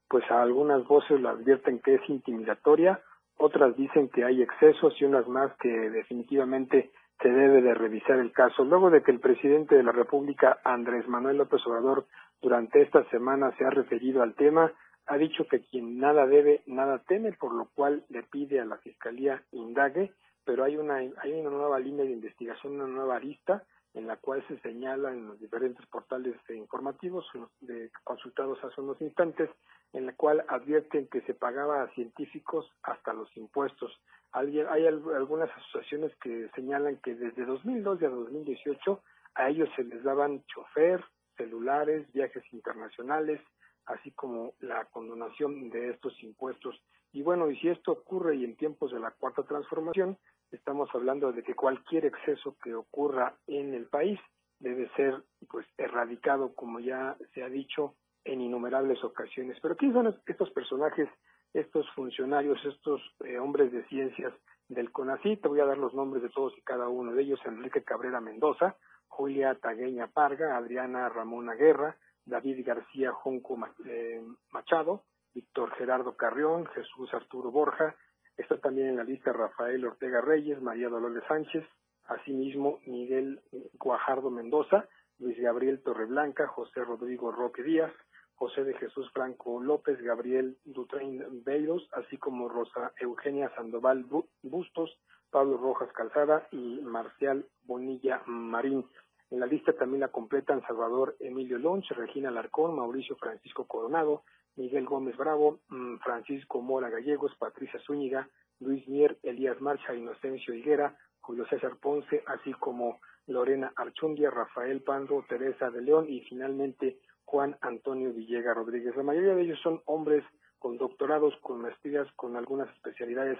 [0.07, 3.01] pues a algunas voces la advierten que es intimidatoria,
[3.37, 6.91] otras dicen que hay excesos y unas más que definitivamente
[7.21, 8.63] se debe de revisar el caso.
[8.63, 12.05] Luego de que el presidente de la República, Andrés Manuel López Obrador,
[12.41, 14.71] durante esta semana se ha referido al tema,
[15.07, 18.77] ha dicho que quien nada debe, nada teme, por lo cual le pide a la
[18.77, 20.13] Fiscalía indague,
[20.45, 23.63] pero hay una, hay una nueva línea de investigación, una nueva arista,
[23.93, 27.25] en la cual se señala en los diferentes portales informativos
[27.59, 29.49] de, consultados hace unos instantes,
[29.93, 33.91] en la cual advierten que se pagaba a científicos hasta los impuestos.
[34.31, 39.03] Hay, hay al- algunas asociaciones que señalan que desde 2002 a 2018
[39.35, 41.03] a ellos se les daban chofer,
[41.41, 43.39] celulares, viajes internacionales,
[43.85, 46.75] así como la condonación de estos impuestos.
[47.13, 50.17] Y bueno, y si esto ocurre y en tiempos de la cuarta transformación,
[50.51, 54.19] estamos hablando de que cualquier exceso que ocurra en el país
[54.59, 59.57] debe ser pues erradicado, como ya se ha dicho en innumerables ocasiones.
[59.61, 61.09] Pero ¿quiénes son es- estos personajes,
[61.53, 64.31] estos funcionarios, estos eh, hombres de ciencias
[64.69, 65.41] del CONACYT?
[65.41, 67.39] Te voy a dar los nombres de todos y cada uno de ellos.
[67.45, 68.77] Enrique Cabrera Mendoza,
[69.11, 75.03] Julia Tagueña Parga, Adriana Ramona Guerra, David García Junco eh, Machado,
[75.33, 77.95] Víctor Gerardo Carrión, Jesús Arturo Borja,
[78.37, 81.63] está también en la lista Rafael Ortega Reyes, María Dolores Sánchez,
[82.05, 83.41] asimismo Miguel
[83.73, 84.87] Guajardo Mendoza,
[85.19, 87.91] Luis Gabriel Torreblanca, José Rodrigo Roque Díaz,
[88.35, 94.97] José de Jesús Franco López, Gabriel Dutrain Beiros, así como Rosa Eugenia Sandoval Bu- Bustos,
[95.31, 98.85] Pablo Rojas Calzada y Marcial Bonilla Marín.
[99.31, 104.23] En la lista también la completan Salvador Emilio Lonch, Regina Larcón, Mauricio Francisco Coronado,
[104.57, 108.27] Miguel Gómez Bravo, mm, Francisco Mora Gallegos, Patricia Zúñiga,
[108.59, 115.25] Luis Mier, Elías Marcha, Inocencio Higuera, Julio César Ponce, así como Lorena Archundia, Rafael Pandro,
[115.29, 118.95] Teresa de León y finalmente Juan Antonio Villega Rodríguez.
[118.97, 120.23] La mayoría de ellos son hombres
[120.59, 123.39] con doctorados, con maestrías, con algunas especialidades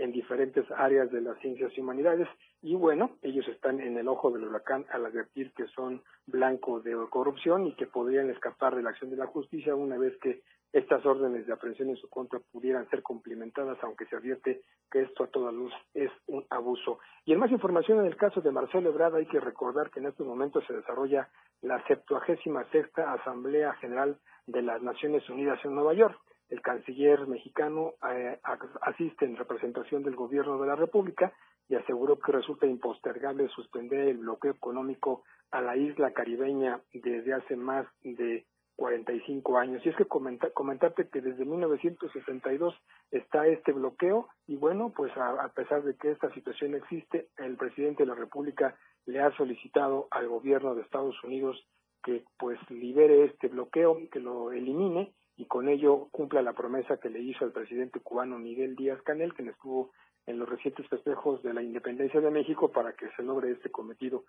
[0.00, 2.26] en diferentes áreas de las ciencias y humanidades
[2.62, 6.94] y bueno, ellos están en el ojo del huracán al advertir que son blanco de
[7.10, 10.42] corrupción y que podrían escapar de la acción de la justicia una vez que
[10.72, 15.24] estas órdenes de aprehensión en su contra pudieran ser cumplimentadas, aunque se advierte que esto
[15.24, 17.00] a toda luz es un abuso.
[17.24, 20.06] Y en más información en el caso de Marcelo Ebrard, hay que recordar que en
[20.06, 21.28] estos momentos se desarrolla
[21.62, 22.38] la 76
[22.70, 26.18] sexta Asamblea General de las Naciones Unidas en Nueva York.
[26.50, 28.38] El canciller mexicano eh,
[28.82, 31.32] asiste en representación del gobierno de la República
[31.68, 35.22] y aseguró que resulta impostergable suspender el bloqueo económico
[35.52, 39.86] a la isla caribeña desde hace más de 45 años.
[39.86, 42.74] Y es que comenta, comentarte que desde 1962
[43.12, 47.56] está este bloqueo y bueno, pues a, a pesar de que esta situación existe, el
[47.56, 48.76] presidente de la República
[49.06, 51.64] le ha solicitado al gobierno de Estados Unidos
[52.02, 57.08] que pues libere este bloqueo, que lo elimine y con ello cumpla la promesa que
[57.08, 59.90] le hizo al presidente cubano Miguel Díaz Canel, quien estuvo
[60.26, 64.24] en los recientes festejos de la independencia de México para que se logre este cometido.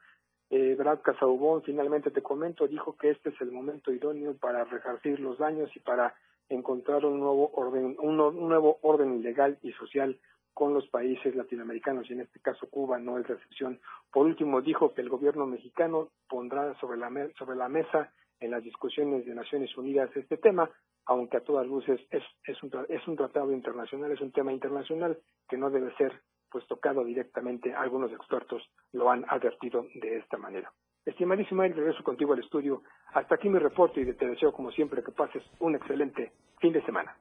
[0.49, 5.19] Eh, Brad Casaubon, finalmente te comento, dijo que este es el momento idóneo para resarcir
[5.19, 6.15] los daños y para
[6.47, 10.17] encontrar un nuevo orden, un, nuevo orden legal y social
[10.53, 13.81] con los países latinoamericanos y en este caso Cuba no es la excepción.
[14.13, 18.63] Por último, dijo que el gobierno mexicano pondrá sobre la, sobre la mesa en las
[18.63, 20.69] discusiones de Naciones Unidas este tema,
[21.05, 25.17] aunque a todas luces es, es, un, es un tratado internacional, es un tema internacional
[25.49, 27.73] que no debe ser pues tocado directamente.
[27.73, 30.71] Algunos expertos lo han advertido de esta manera.
[31.05, 32.83] Estimadísimo, Eric, regreso contigo al estudio.
[33.13, 36.83] Hasta aquí mi reporte y te deseo como siempre que pases un excelente fin de
[36.85, 37.15] semana.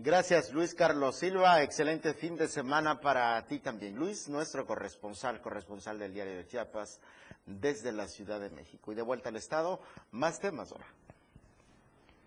[0.00, 1.60] Gracias, Luis Carlos Silva.
[1.64, 3.96] Excelente fin de semana para ti también.
[3.96, 7.02] Luis, nuestro corresponsal, corresponsal del diario de Chiapas
[7.44, 8.92] desde la Ciudad de México.
[8.92, 9.80] Y de vuelta al Estado,
[10.12, 10.86] más temas ahora.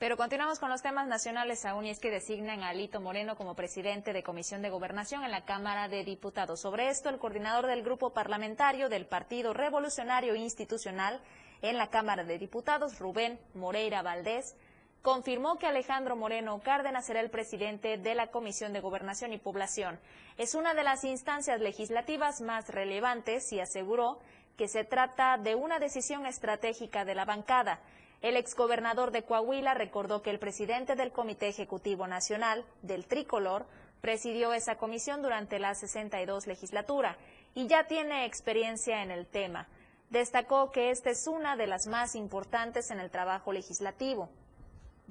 [0.01, 3.53] Pero continuamos con los temas nacionales aún y es que designan a Alito Moreno como
[3.53, 6.59] presidente de Comisión de Gobernación en la Cámara de Diputados.
[6.59, 11.21] Sobre esto, el coordinador del grupo parlamentario del Partido Revolucionario Institucional
[11.61, 14.55] en la Cámara de Diputados, Rubén Moreira Valdés,
[15.03, 19.99] confirmó que Alejandro Moreno Cárdenas será el presidente de la Comisión de Gobernación y Población.
[20.35, 24.17] Es una de las instancias legislativas más relevantes y aseguró
[24.57, 27.81] que se trata de una decisión estratégica de la bancada.
[28.21, 33.65] El exgobernador de Coahuila recordó que el presidente del Comité Ejecutivo Nacional del Tricolor
[33.99, 37.17] presidió esa comisión durante la 62 legislatura
[37.55, 39.67] y ya tiene experiencia en el tema.
[40.09, 44.29] Destacó que esta es una de las más importantes en el trabajo legislativo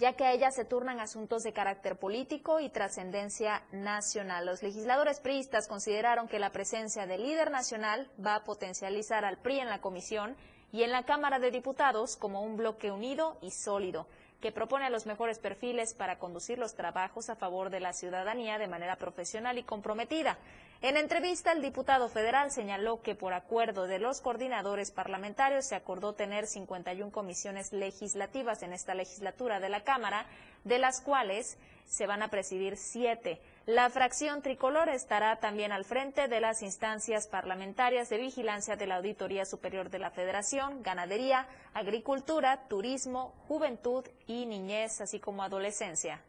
[0.01, 4.47] ya que a ella se turnan asuntos de carácter político y trascendencia nacional.
[4.47, 9.61] Los legisladores priistas consideraron que la presencia del líder nacional va a potencializar al PRI
[9.61, 10.37] en la comisión
[10.73, 14.07] y en la Cámara de Diputados como un bloque unido y sólido,
[14.41, 18.69] que propone los mejores perfiles para conducir los trabajos a favor de la ciudadanía de
[18.69, 20.39] manera profesional y comprometida.
[20.81, 26.15] En entrevista, el diputado federal señaló que por acuerdo de los coordinadores parlamentarios se acordó
[26.15, 30.25] tener 51 comisiones legislativas en esta legislatura de la Cámara,
[30.65, 33.43] de las cuales se van a presidir siete.
[33.71, 38.97] La fracción tricolor estará también al frente de las instancias parlamentarias de vigilancia de la
[38.97, 46.21] Auditoría Superior de la Federación, Ganadería, Agricultura, Turismo, Juventud y Niñez, así como Adolescencia.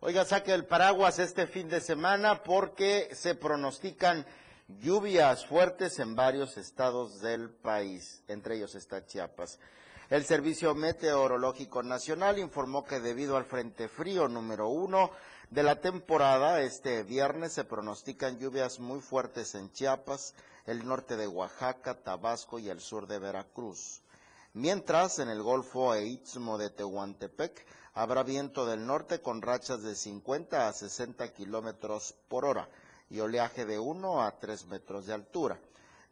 [0.00, 4.24] Oiga, saque el paraguas este fin de semana porque se pronostican
[4.80, 9.60] lluvias fuertes en varios estados del país, entre ellos está Chiapas.
[10.10, 15.10] El Servicio Meteorológico Nacional informó que debido al Frente Frío número uno
[15.50, 20.34] de la temporada, este viernes se pronostican lluvias muy fuertes en Chiapas,
[20.64, 24.00] el norte de Oaxaca, Tabasco y el sur de Veracruz.
[24.54, 29.94] Mientras, en el Golfo e Istmo de Tehuantepec habrá viento del norte con rachas de
[29.94, 32.66] 50 a 60 kilómetros por hora
[33.10, 35.60] y oleaje de 1 a 3 metros de altura.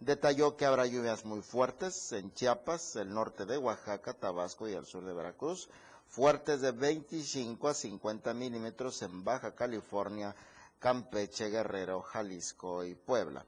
[0.01, 4.85] Detalló que habrá lluvias muy fuertes en Chiapas, el norte de Oaxaca, Tabasco y el
[4.85, 5.71] sur de Veracruz,
[6.07, 10.37] fuertes de 25 a 50 milímetros en Baja California,
[10.79, 13.47] Campeche, Guerrero, Jalisco y Puebla.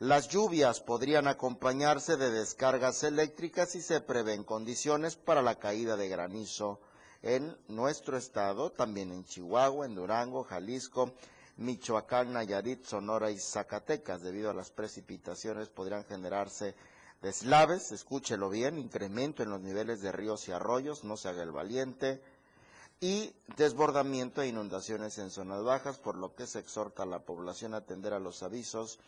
[0.00, 6.08] Las lluvias podrían acompañarse de descargas eléctricas y se prevén condiciones para la caída de
[6.08, 6.80] granizo
[7.22, 11.12] en nuestro estado, también en Chihuahua, en Durango, Jalisco,
[11.58, 14.22] Michoacán, Nayarit, Sonora y Zacatecas.
[14.22, 16.74] Debido a las precipitaciones podrían generarse
[17.20, 21.50] deslaves, escúchelo bien, incremento en los niveles de ríos y arroyos, no se haga el
[21.50, 22.22] valiente,
[23.00, 27.74] y desbordamiento e inundaciones en zonas bajas, por lo que se exhorta a la población
[27.74, 28.98] a atender a los avisos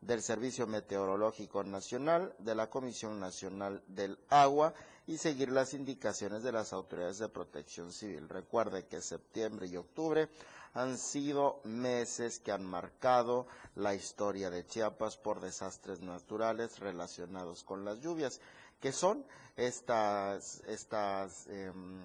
[0.00, 4.74] del Servicio Meteorológico Nacional, de la Comisión Nacional del Agua
[5.06, 8.28] y seguir las indicaciones de las autoridades de protección civil.
[8.28, 10.28] Recuerde que septiembre y octubre
[10.74, 17.84] han sido meses que han marcado la historia de Chiapas por desastres naturales relacionados con
[17.84, 18.40] las lluvias,
[18.80, 19.24] que son
[19.56, 20.62] estas,
[21.48, 22.02] em,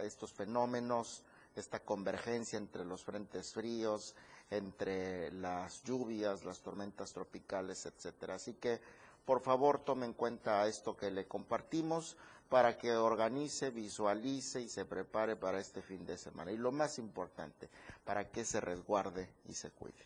[0.00, 1.22] estos fenómenos,
[1.54, 4.14] esta convergencia entre los frentes fríos,
[4.50, 8.34] entre las lluvias, las tormentas tropicales, etcétera.
[8.36, 8.80] Así que,
[9.24, 12.16] por favor, tome en cuenta esto que le compartimos
[12.50, 16.50] para que organice, visualice y se prepare para este fin de semana.
[16.50, 17.70] Y lo más importante,
[18.04, 20.04] para que se resguarde y se cuide.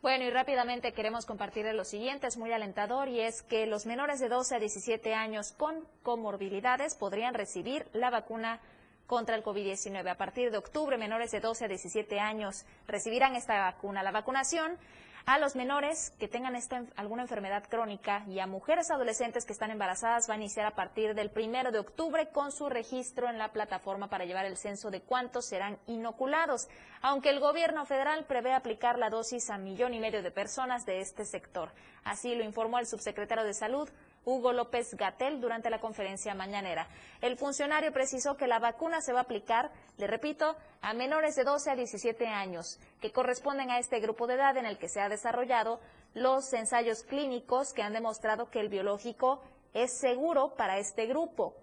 [0.00, 4.20] Bueno, y rápidamente queremos compartirle lo siguiente, es muy alentador, y es que los menores
[4.20, 8.60] de 12 a 17 años con comorbilidades podrían recibir la vacuna
[9.08, 10.08] contra el COVID-19.
[10.08, 14.04] A partir de octubre, menores de 12 a 17 años recibirán esta vacuna.
[14.04, 14.78] La vacunación
[15.26, 19.70] a los menores que tengan esta, alguna enfermedad crónica y a mujeres adolescentes que están
[19.70, 23.52] embarazadas va a iniciar a partir del primero de octubre con su registro en la
[23.52, 26.68] plataforma para llevar el censo de cuántos serán inoculados,
[27.02, 31.00] aunque el gobierno federal prevé aplicar la dosis a millón y medio de personas de
[31.00, 31.70] este sector.
[32.04, 33.88] Así lo informó el subsecretario de Salud,
[34.30, 36.88] Hugo López Gatel durante la conferencia mañanera.
[37.20, 41.44] El funcionario precisó que la vacuna se va a aplicar, le repito, a menores de
[41.44, 45.00] 12 a 17 años, que corresponden a este grupo de edad en el que se
[45.00, 45.80] ha desarrollado
[46.14, 49.42] los ensayos clínicos que han demostrado que el biológico
[49.74, 51.56] es seguro para este grupo.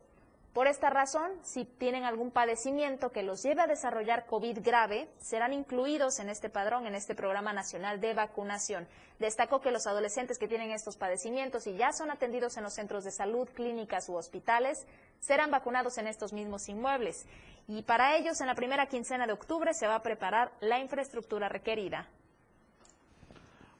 [0.57, 5.53] Por esta razón, si tienen algún padecimiento que los lleve a desarrollar COVID grave, serán
[5.53, 8.87] incluidos en este padrón, en este programa nacional de vacunación.
[9.19, 13.03] Destacó que los adolescentes que tienen estos padecimientos y ya son atendidos en los centros
[13.03, 14.87] de salud, clínicas u hospitales,
[15.19, 17.27] serán vacunados en estos mismos inmuebles.
[17.67, 21.49] Y para ellos, en la primera quincena de octubre, se va a preparar la infraestructura
[21.49, 22.09] requerida.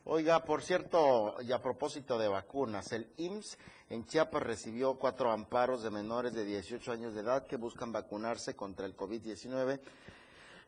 [0.10, 3.58] Oiga, por cierto, y a propósito de vacunas, el IMSS
[3.89, 8.55] en Chiapas recibió cuatro amparos de menores de 18 años de edad que buscan vacunarse
[8.55, 9.82] contra el COVID-19.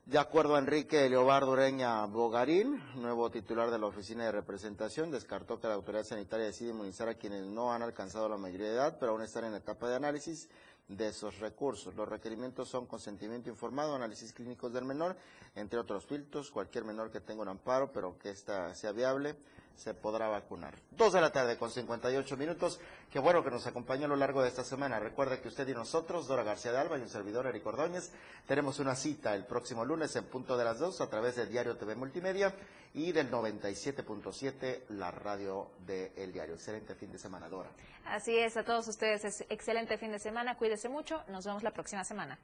[0.06, 5.58] De acuerdo a Enrique Leobardo Ureña Bogarín, nuevo titular de la Oficina de Representación, descartó
[5.58, 8.98] que la autoridad sanitaria decide inmunizar a quienes no han alcanzado la mayoría de edad,
[9.00, 10.50] pero aún están en etapa de análisis
[10.90, 11.96] de esos recursos.
[11.96, 15.16] Los requerimientos son consentimiento informado, análisis clínicos del menor,
[15.56, 19.36] entre otros filtros, cualquier menor que tenga un amparo, pero que ésta sea viable,
[19.80, 20.76] se podrá vacunar.
[20.92, 22.80] Dos de la tarde con 58 minutos.
[23.12, 25.00] Qué bueno que nos acompañó a lo largo de esta semana.
[25.00, 28.12] Recuerde que usted y nosotros, Dora García de Alba y un servidor Eric Ordóñez,
[28.46, 31.78] tenemos una cita el próximo lunes en punto de las dos a través de Diario
[31.78, 32.54] TV Multimedia
[32.94, 36.56] y del 97.7, la radio de El Diario.
[36.56, 37.70] Excelente fin de semana, Dora.
[38.06, 40.58] Así es, a todos ustedes, excelente fin de semana.
[40.58, 41.24] Cuídese mucho.
[41.30, 42.38] Nos vemos la próxima semana.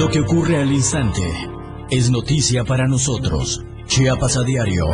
[0.00, 1.30] Lo que ocurre al instante
[1.90, 3.60] es noticia para nosotros.
[3.86, 4.86] Chiapas a diario.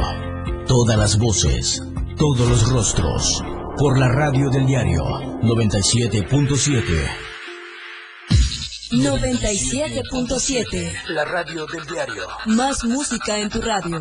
[0.67, 1.81] Todas las voces,
[2.19, 3.41] todos los rostros.
[3.79, 5.05] Por la radio del diario
[5.43, 6.83] 97.7.
[8.91, 10.93] 97.7.
[11.11, 12.27] La radio del diario.
[12.47, 14.01] Más música en tu radio.